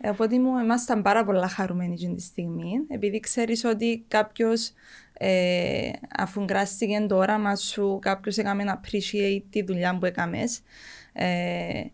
[0.00, 4.72] Ε, οπότε μου ήμασταν πάρα πολλά χαρούμενοι εκείνη τη στιγμή, επειδή ξέρεις ότι κάποιος
[5.12, 10.60] ε, αφού γκράστηκε το όραμα σου, κάποιος έκαμε να appreciate τη δουλειά που έκαμες.
[11.12, 11.84] Ε,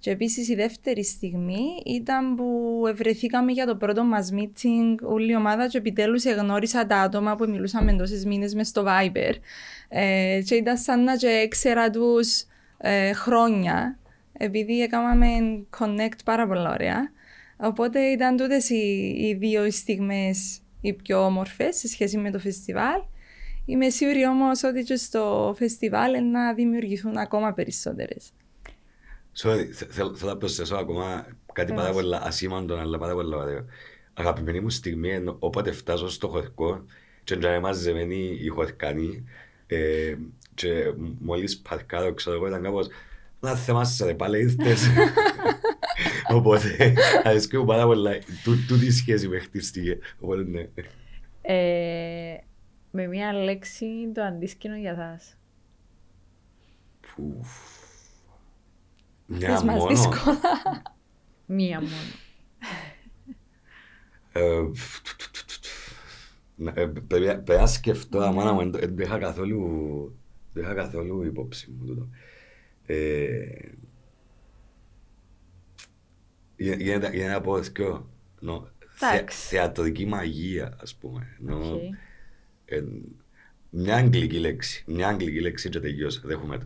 [0.00, 5.36] και επίσης η δεύτερη στιγμή ήταν που ευρεθήκαμε για το πρώτο μας meeting όλη η
[5.36, 9.32] ομάδα και επιτέλους εγνώρισα τα άτομα που μιλούσαμε τόσες μήνες μες στο Viber.
[9.88, 12.44] Ε, και ήταν σαν να και έξερα τους
[12.78, 13.98] ε, χρόνια,
[14.32, 15.26] επειδή έκαναμε
[15.78, 17.10] connect πάρα πολλά ωραία.
[17.56, 23.00] Οπότε ήταν τούτες οι, οι δύο στιγμές οι πιο όμορφες σε σχέση με το φεστιβάλ.
[23.64, 28.32] Είμαι σίγουρη όμως ότι και στο φεστιβάλ να δημιουργηθούν ακόμα περισσότερες.
[29.42, 33.64] Sorry, θέλω να προσθέσω ακόμα κάτι πάρα πολύ ασήμαντο, αλλά πάρα πολύ ωραίο.
[34.14, 36.84] Αγαπημένη μου στιγμή είναι όποτε φτάσω στο χωρικό
[37.24, 39.24] και να μαζεμένοι οι χωρικάνοι
[39.66, 40.14] ε,
[40.54, 42.88] και μόλις παρκάρω, ξέρω εγώ, ήταν κάπως
[43.40, 44.86] να θεμάσαι ρε πάλι ήρθες.
[46.36, 48.18] Οπότε, αρέσκει μου πάρα πολλά.
[48.68, 49.98] Τούτη η σχέση με χτίστηκε.
[50.20, 50.68] Οπότε, ναι.
[51.42, 52.36] Ε,
[52.90, 55.36] με μία λέξη το αντίσκηνο για σας.
[57.00, 57.79] Πουφ.
[59.32, 59.98] Μια μόνο;
[61.46, 61.92] Μία μόνο.
[64.32, 64.70] Ε,
[66.74, 70.18] ε, πρέπει να σκεφτώ, αμάνα μου, δεν είχα καθόλου,
[70.52, 72.08] δεν είχα καθόλου υπόψη μου τούτο.
[76.56, 78.08] Γίνεται να πω δυο,
[79.28, 81.36] θεατρική μαγεία, ας πούμε.
[83.70, 86.64] Μια αγγλική λέξη, μια αγγλική λέξη και τελειώσα, δέχομαι το.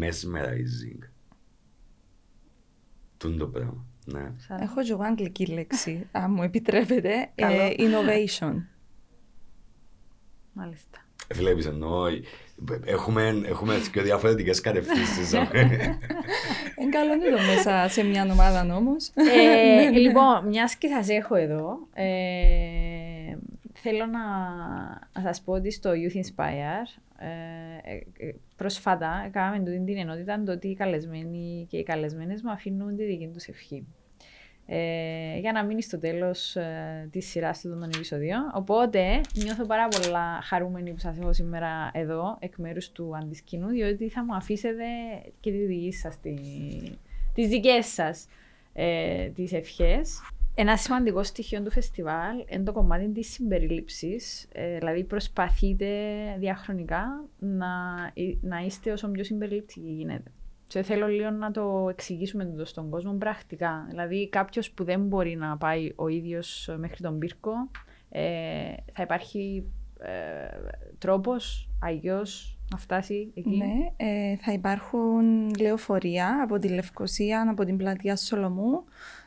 [0.00, 1.08] Mesmerizing.
[3.18, 3.84] Τούν το πράγμα.
[4.04, 4.32] Ναι.
[4.60, 7.30] Έχω και εγώ αγγλική λέξη, αν μου επιτρέπετε.
[7.34, 8.54] Ε, innovation.
[10.52, 10.98] Μάλιστα.
[11.34, 12.04] Βλέπεις εννοώ,
[12.84, 15.32] έχουμε, έχουμε και διαφορετικές κατευθύνσεις.
[16.82, 19.10] Εν καλό είναι το μέσα σε μια ομάδα όμως.
[19.14, 22.04] Ε, λοιπόν, μιας και σας έχω εδώ, ε,
[23.88, 24.26] θέλω να,
[25.12, 30.52] να σας πω ότι στο Youth Inspire ε, ε, προσφάτα κάναμε τούτη την ενότητα το
[30.52, 33.86] ότι οι καλεσμένοι και οι καλεσμένες μου αφήνουν τη δική τους ευχή.
[34.66, 38.50] Ε, για να μείνει στο τέλος ε, της σειράς του των επεισοδίων.
[38.54, 44.08] Οπότε νιώθω πάρα πολλά χαρούμενη που σας έχω σήμερα εδώ, εκ μέρους του αντισκηνού, διότι
[44.08, 44.84] θα μου αφήσετε
[45.40, 46.34] και τη δική σας, τι
[47.34, 48.26] τις δικές σας
[48.72, 50.20] ε, τις ευχές.
[50.58, 54.48] Ένα σημαντικό στοιχείο του φεστιβάλ είναι το κομμάτι της συμπερίληψης.
[54.52, 55.86] Ε, δηλαδή, προσπαθείτε
[56.38, 57.66] διαχρονικά να,
[58.40, 60.30] να είστε όσο πιο συμπεριληπτικοί γίνεται.
[60.66, 63.86] Και θέλω λίγο να το εξηγήσουμε το στον κόσμο πρακτικά.
[63.88, 67.52] Δηλαδή, κάποιος που δεν μπορεί να πάει ο ίδιος μέχρι τον πύρκο,
[68.08, 69.64] ε, θα υπάρχει
[69.98, 70.10] ε,
[70.98, 72.22] τρόπος αλλιώ
[72.70, 78.84] να φτάσει εκεί; Ναι, ε, θα υπάρχουν λεωφορεία από τη Λευκοσία, από την πλατεία Σολομού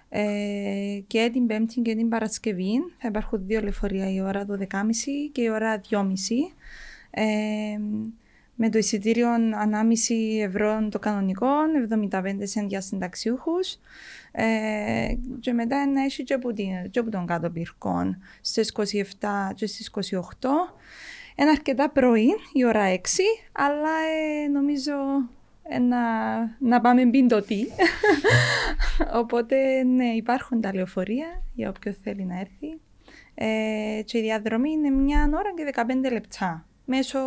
[0.10, 2.72] ε, και την Πέμπτη και την Παρασκευή.
[2.98, 4.65] Θα υπάρχουν δύο λεωφορεία η ώρα 12.30
[5.32, 6.02] και η ώρα 2.30.
[7.10, 7.24] Ε,
[8.62, 11.48] με το εισιτήριο ανάμιση ευρώ το κανονικό,
[12.12, 13.78] 75 σεν για συνταξιούχους.
[14.32, 19.04] Ε, και μετά να έχει και από, την, και από τον κάτω πυρκών στις 27
[19.56, 20.02] και στις 28.
[21.36, 23.00] Είναι αρκετά πρωί, η ώρα 6,
[23.52, 23.89] αλλά
[24.43, 25.38] ε, νομίζω ε,
[25.77, 27.65] να, να πάμε μπιν τι.
[29.21, 32.79] Οπότε ναι, υπάρχουν τα λεωφορεία για όποιον θέλει να έρθει.
[33.36, 37.19] Ε, και η διαδρομή είναι μια ώρα και 15 λεπτά μέσω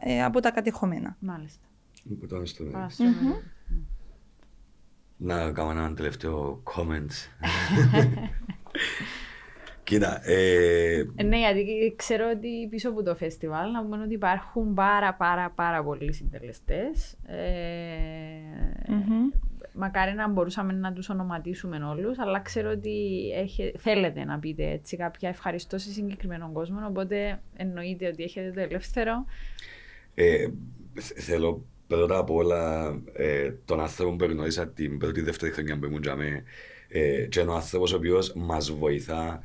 [0.00, 1.16] ε, από τα κατεχόμενα.
[1.20, 1.66] Μάλιστα.
[5.16, 7.10] Να κάνω ένα τελευταίο comment.
[9.84, 10.28] Κοίτα.
[10.28, 10.98] Ε...
[11.16, 11.22] ε...
[11.22, 15.84] Ναι, γιατί ξέρω ότι πίσω από το φεστιβάλ να πούμε ότι υπάρχουν πάρα πάρα πάρα
[15.84, 17.16] πολλοί συντελεστές.
[17.26, 17.44] Ε...
[18.88, 19.38] Mm-hmm.
[19.76, 24.96] Μακάρι να μπορούσαμε να τους ονοματίσουμε όλους, αλλά ξέρω ότι έχει, θέλετε να πείτε έτσι
[24.96, 29.24] κάποια ευχαριστώ σε συγκεκριμένον κόσμο, οπότε εννοείται ότι έχετε το ελεύθερο.
[30.14, 30.48] Ε,
[31.16, 36.04] θέλω πρώτα απ' όλα ε, τον άνθρωπο που γνώρισα την πρώτη δεύτερη χρονιά που ήμουν
[36.88, 39.40] ε, και ο άνθρωπος ο οποίος μας βοηθά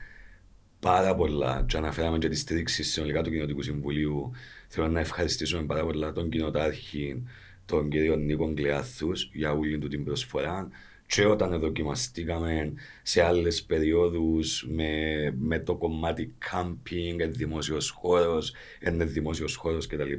[0.80, 4.32] πάρα πολλά και αναφέραμε και τη στήριξη συνολικά του Κοινοτικού Συμβουλίου.
[4.68, 7.24] Θέλω να ευχαριστήσουμε πάρα πολλά τον κοινοτάρχη,
[7.66, 10.70] τον κύριο Νίκο Κλεάθου για όλη του την προσφορά
[11.06, 14.92] και όταν δοκιμαστήκαμε σε άλλες περιόδους με,
[15.40, 18.54] με το κομμάτι camping, δημόσιος χώρος,
[18.88, 20.12] είναι δημόσιος χώρος κτλ.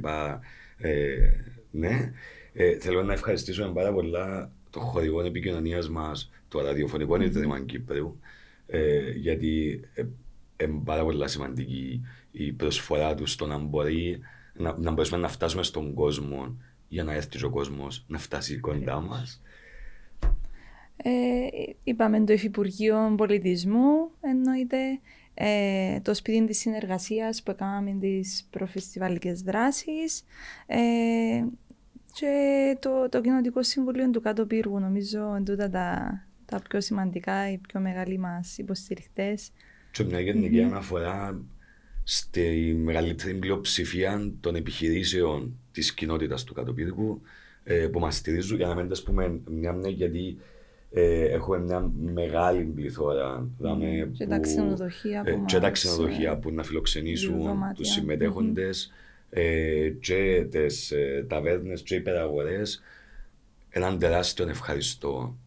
[0.77, 1.17] Ε,
[1.71, 2.13] ναι,
[2.53, 7.23] ε, θέλω να ευχαριστήσουμε πάρα πολλά το χορηγό επικοινωνίας μας, το ραδιοφωνικό mm-hmm.
[7.23, 8.19] Ιδρύμα Κύπρου,
[8.67, 9.81] ε, γιατί
[10.63, 12.01] είναι πάρα πολύ σημαντική
[12.31, 14.19] η προσφορά του στο να μπορεί
[14.53, 16.57] να, να μπορούμε να φτάσουμε στον κόσμο
[16.87, 19.41] για να έρθει ο κόσμος να φτάσει κοντά μας.
[21.03, 21.11] Ε,
[21.83, 24.77] είπαμε το Υφυπουργείο Πολιτισμού, εννοείται
[25.33, 30.23] ε, το σπίτι της συνεργασίας που έκαναμε τις προφεστιβαλικές δράσεις
[30.65, 31.43] ε,
[32.13, 34.79] και το, το Κοινοτικό Συμβουλίο του Κάτω Πύργου.
[34.79, 39.51] Νομίζω εντούτα τα, τα πιο σημαντικά, οι πιο μεγάλοι μας υποστηριχτές.
[39.91, 40.65] Και μια γενική mm-hmm.
[40.65, 41.41] αναφορά
[42.03, 47.21] στη μεγαλύτερη πλειοψηφία των επιχειρήσεων της κοινότητας του Κάτω Πύργου
[47.63, 50.37] ε, που μας στηρίζουν για να μην τα πούμε μια μια γιατί
[50.91, 53.47] ε, έχουμε μια μεγάλη πληθώρα.
[53.63, 54.07] Mm.
[54.11, 59.37] Και τα ξενοδοχεία που, ε, και τα ξενοδοχεία που να φιλοξενήσουν τους συμμετέχοντες mm-hmm.
[59.37, 62.81] ε, και τις ε, ταβέρνες και οι υπεραγορές.
[63.69, 65.37] Έναν τεράστιο ευχαριστώ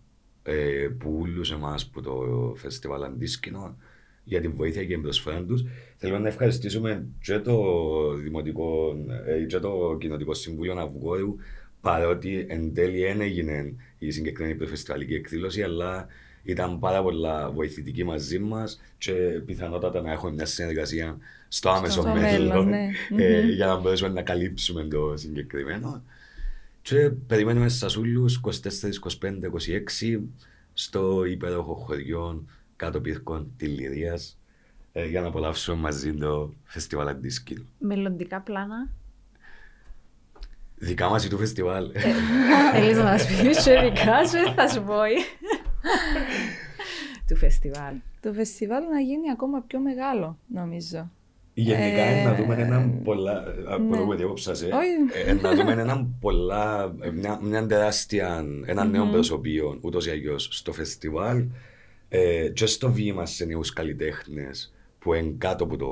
[0.42, 3.76] ε, που όλους εμάς που το φεστιβάλ Αντίσκηνο
[4.24, 5.64] για την βοήθεια και την προσφορά τους.
[5.96, 7.62] Θέλουμε να ευχαριστήσουμε και το
[8.14, 8.96] Δημοτικό
[9.26, 11.36] ε, και το Κοινοτικό Συμβούλιο Αυγόρου
[11.80, 16.06] παρότι εν τέλει δεν έγινε η συγκεκριμένη προφεστιβαλική εκδήλωση, αλλά
[16.42, 19.12] ήταν πάρα πολλά βοηθητική μαζί μας και
[19.46, 21.18] πιθανότατα να έχουμε μια συνεργασία
[21.48, 22.90] στο άμεσο στο μέλλον ναι.
[23.16, 26.02] ε, για να μπορέσουμε να καλύψουμε το συγκεκριμένο.
[26.82, 28.50] Και περιμένουμε σας όλους 24,
[29.20, 29.30] 25,
[30.12, 30.20] 26
[30.72, 32.44] στο υπέροχο χωριό
[32.84, 34.38] κάτω πύρκων της Λυρίας
[34.92, 37.62] ε, για να απολαύσουμε μαζί το φεστιβάλ Αντίσκυλ.
[37.78, 38.88] Μελλοντικά πλάνα;
[40.76, 41.90] Δικά μας ή του φεστιβάλ.
[41.92, 42.00] Ε,
[42.72, 45.00] θέλεις να μας πεις και δικά σου, θα σου πω.
[47.28, 47.94] Του φεστιβάλ.
[48.20, 51.10] Το φεστιβάλ να γίνει ακόμα πιο μεγάλο, νομίζω.
[51.54, 53.44] Γενικά ε, να δούμε έναν πολλά.
[53.66, 54.14] Από ναι.
[54.14, 54.52] διόψα,
[55.26, 56.94] ε, να δούμε έναν πολλά.
[57.14, 58.44] Μια, μια τεράστια.
[58.64, 61.44] Ένα νέο προσωπείο ούτως ή αλλιώς στο φεστιβάλ
[62.16, 65.88] ε, και στο βήμα σε νέους καλλιτέχνες που είναι κάτω από το,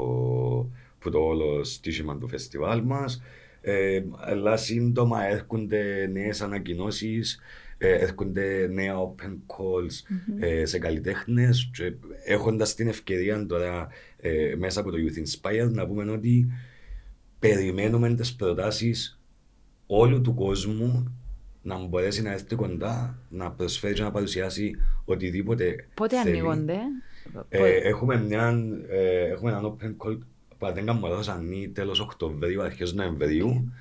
[0.98, 3.22] που το όλο στήσιμα του φεστιβάλ μας.
[3.60, 7.40] Ε, αλλά σύντομα έρχονται νέες ανακοινώσεις,
[7.78, 10.42] ε, έρχονται νέα open calls mm-hmm.
[10.42, 11.70] ε, σε καλλιτέχνες.
[12.24, 16.46] Έχοντας την ευκαιρία τώρα ε, μέσα από το Youth Inspired να πούμε ότι
[17.38, 19.20] περιμένουμε τις προτάσεις
[19.86, 21.21] όλου του κόσμου
[21.62, 25.88] να μπορέσει να έρθει κοντά, να προσφέρει και να παρουσιάσει οτιδήποτε.
[25.94, 26.30] Πότε θέλει.
[26.30, 26.78] ανοίγονται,
[27.48, 28.58] ε, έχουμε, μια,
[28.88, 30.18] ε, έχουμε ένα open call
[30.58, 33.72] που δεν κάνω λάθος αν τέλος Οκτωβρίου, αρχές Νοεμβρίου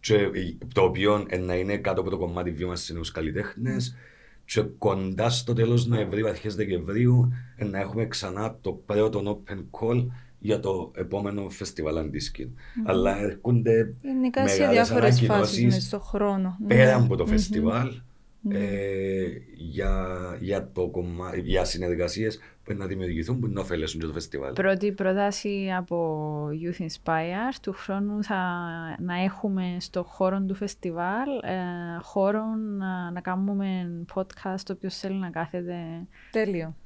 [0.00, 0.30] και
[0.74, 3.96] το οποίο να είναι κάτω από το κομμάτι βίου μας στους καλλιτέχνες
[4.44, 10.06] και κοντά στο τέλος Νοεμβρίου, αρχές Δεκεμβρίου να έχουμε ξανά το πρώτο open call
[10.40, 12.48] για το επόμενο φεστιβάλ αντίσκην.
[12.48, 12.82] Mm-hmm.
[12.84, 16.58] Αλλά έρχονται Γενικά σε διάφορες φάσεις μες στον χρόνο.
[16.66, 17.28] Πέρα από το mm-hmm.
[17.28, 18.00] φεστιβάλ
[18.48, 24.12] ε, για, για, το κομμά, για συνεργασίες που να δημιουργηθούν που να ωφελέσουν και το
[24.12, 24.52] φεστιβάλ.
[24.52, 28.38] Πρώτη πρόταση από Youth Inspire του χρόνου θα
[28.98, 31.54] να έχουμε στο χώρο του φεστιβάλ ε,
[32.02, 32.44] χώρο
[32.78, 35.76] να, να κάνουμε podcast όποιος θέλει να κάθεται.
[36.30, 36.76] Τέλειο.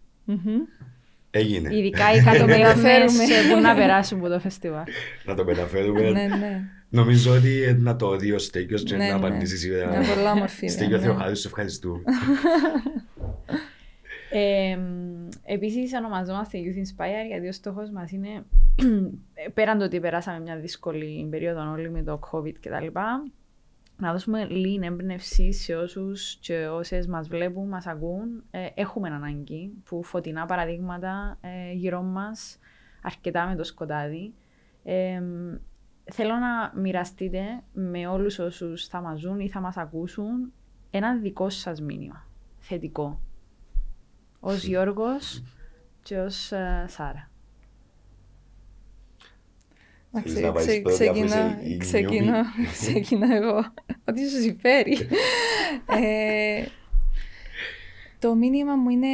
[1.37, 1.77] Έγινε.
[1.77, 3.13] Ειδικά οι κατομοιωμένες
[3.53, 4.85] που να περάσουν από το φεστιβάλ.
[5.25, 6.01] να το μεταφέρουμε.
[6.01, 6.61] ναι, ναι.
[6.89, 9.27] Νομίζω ότι να το δει ο Στέκιος και ναι, να ναι.
[9.27, 9.95] απαντήσει σίγουρα.
[9.95, 10.69] Είναι πολλά όμορφη.
[10.69, 11.03] Στέκιο ναι.
[11.03, 12.03] Θεοχάρης, σε ευχαριστούμε.
[14.37, 14.79] Ε,
[15.45, 18.29] Επίσης, ονομαζόμαστε Youth Inspire γιατί ο στόχος μας είναι
[19.55, 22.87] πέραν το ότι περάσαμε μια δύσκολη περίοδο όλοι με το COVID κτλ.
[23.97, 28.45] Να δώσουμε λίγη έμπνευση σε όσους και όσες μας βλέπουν, μας ακούν.
[28.51, 32.59] Ε, έχουμε ανάγκη που φωτεινά παραδείγματα ε, γύρω μας,
[33.03, 34.35] αρκετά με το σκοτάδι.
[34.83, 35.23] Ε,
[36.13, 40.53] θέλω να μοιραστείτε με όλους όσους θα μας ζουν ή θα μας ακούσουν
[40.91, 42.27] ένα δικό σας μήνυμα,
[42.59, 43.21] θετικό,
[44.41, 45.43] ως Γιώργος
[46.03, 46.19] και
[50.15, 51.59] ως uh, Σάρα.
[52.73, 53.65] Ξεκινώ εγώ.
[54.05, 54.99] Ό,τι σου συμφέρει.
[56.03, 56.65] Ε,
[58.19, 59.09] το μήνυμα μου είναι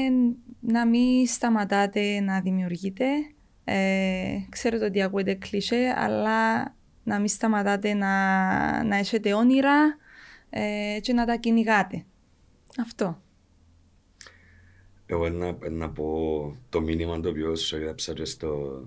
[0.61, 3.05] να μην σταματάτε να δημιουργείτε.
[3.65, 6.63] Ε, ξέρω ότι ακούτε κλισέ, αλλά
[7.03, 9.97] να μην σταματάτε να, να έχετε όνειρα
[10.51, 12.05] ε, και να τα κυνηγάτε.
[12.81, 13.23] Αυτό.
[15.07, 16.07] Εγώ να, να πω
[16.69, 18.83] το μήνυμα το οποίο σου έγραψα και στο,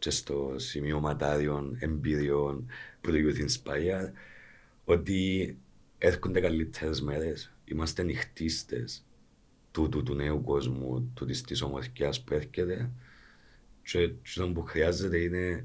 [0.00, 2.66] και στο σημείο ματάριων εμπειριών
[3.00, 4.10] που το Youth Inspire
[4.84, 5.58] ότι
[5.98, 7.52] έρχονται καλύτερες μέρες.
[7.64, 9.04] Είμαστε νυχτίστες
[9.70, 12.90] του, του, του, νέου κόσμου, του της, της ομορφιάς που έρχεται
[13.82, 15.64] και το που χρειάζεται είναι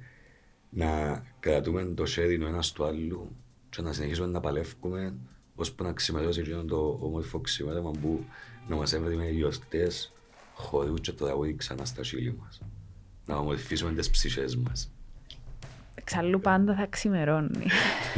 [0.69, 3.35] να κρατούμε το χέρι του ένας του άλλου
[3.69, 5.13] και να συνεχίσουμε να παλεύουμε
[5.55, 8.25] ώσπου να ξημερώσει εκείνο το όμορφο ξημέρωμα που
[8.67, 10.13] να μας έβρει με γιορτές
[10.53, 12.61] χορού και το τραγούδι ξανά στα χείλη μας.
[13.25, 14.89] Να ομορφήσουμε τις ψυχές μας.
[15.95, 17.65] Εξαλλού πάντα θα ξημερώνει.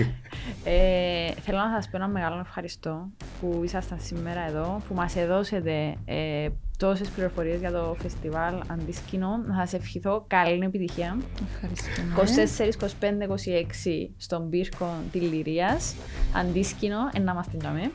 [0.64, 5.98] ε, θέλω να σας πω ένα μεγάλο ευχαριστώ που ήσασταν σήμερα εδώ, που μας έδωσετε
[6.06, 9.44] ε, τόσες πληροφορίες για το φεστιβάλ Αντίσκηνο.
[9.48, 11.18] Να σας ευχηθώ καλή επιτυχία.
[11.54, 12.14] Ευχαριστούμε.
[12.58, 15.96] 24, 25, 26 στον πύρκο της Λυρίας.
[16.34, 17.92] Αντίσκηνο, ένα μας την δούμε.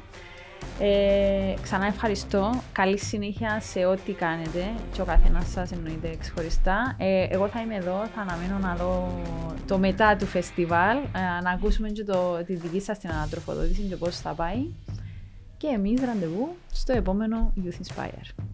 [0.80, 2.62] Ε, ξανά ευχαριστώ.
[2.72, 6.94] Καλή συνέχεια σε ό,τι κάνετε και ο καθένας σας εννοείται ξεχωριστά.
[6.98, 9.20] Ε, εγώ θα είμαι εδώ, θα αναμένω να δω
[9.66, 13.96] το μετά του φεστιβάλ, ε, να ακούσουμε και το, τη δική σας την ανατροφοδότηση και
[13.96, 14.66] πώς θα πάει.
[15.56, 18.44] Και εμείς ραντεβού στο επόμενο Youth Inspire.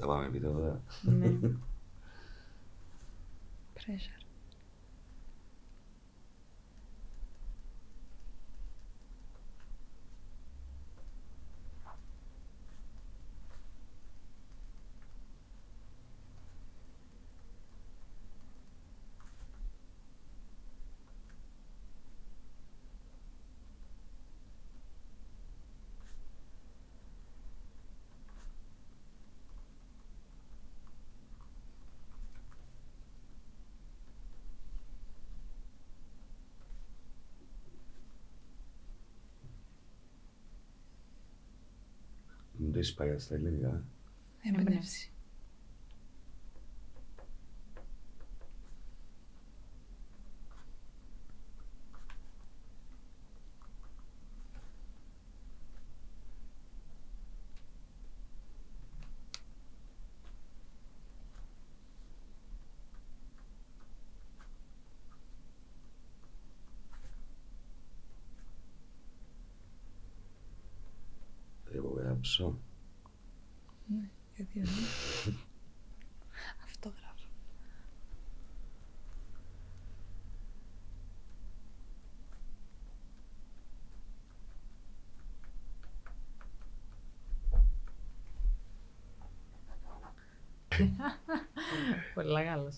[0.00, 0.80] Θα πάμε βίντεο τώρα.
[1.02, 1.38] ναι.
[3.74, 4.28] Pressure.
[42.78, 43.84] Μην το εισπάγια στα ελληνικά.
[44.42, 45.12] Έμπνευση.
[71.64, 72.58] Θα υπογράψω.
[73.86, 75.38] Ναι, γιατί όχι.
[76.64, 77.28] Αυτό γράφω.
[92.14, 92.74] Πολύ καλός.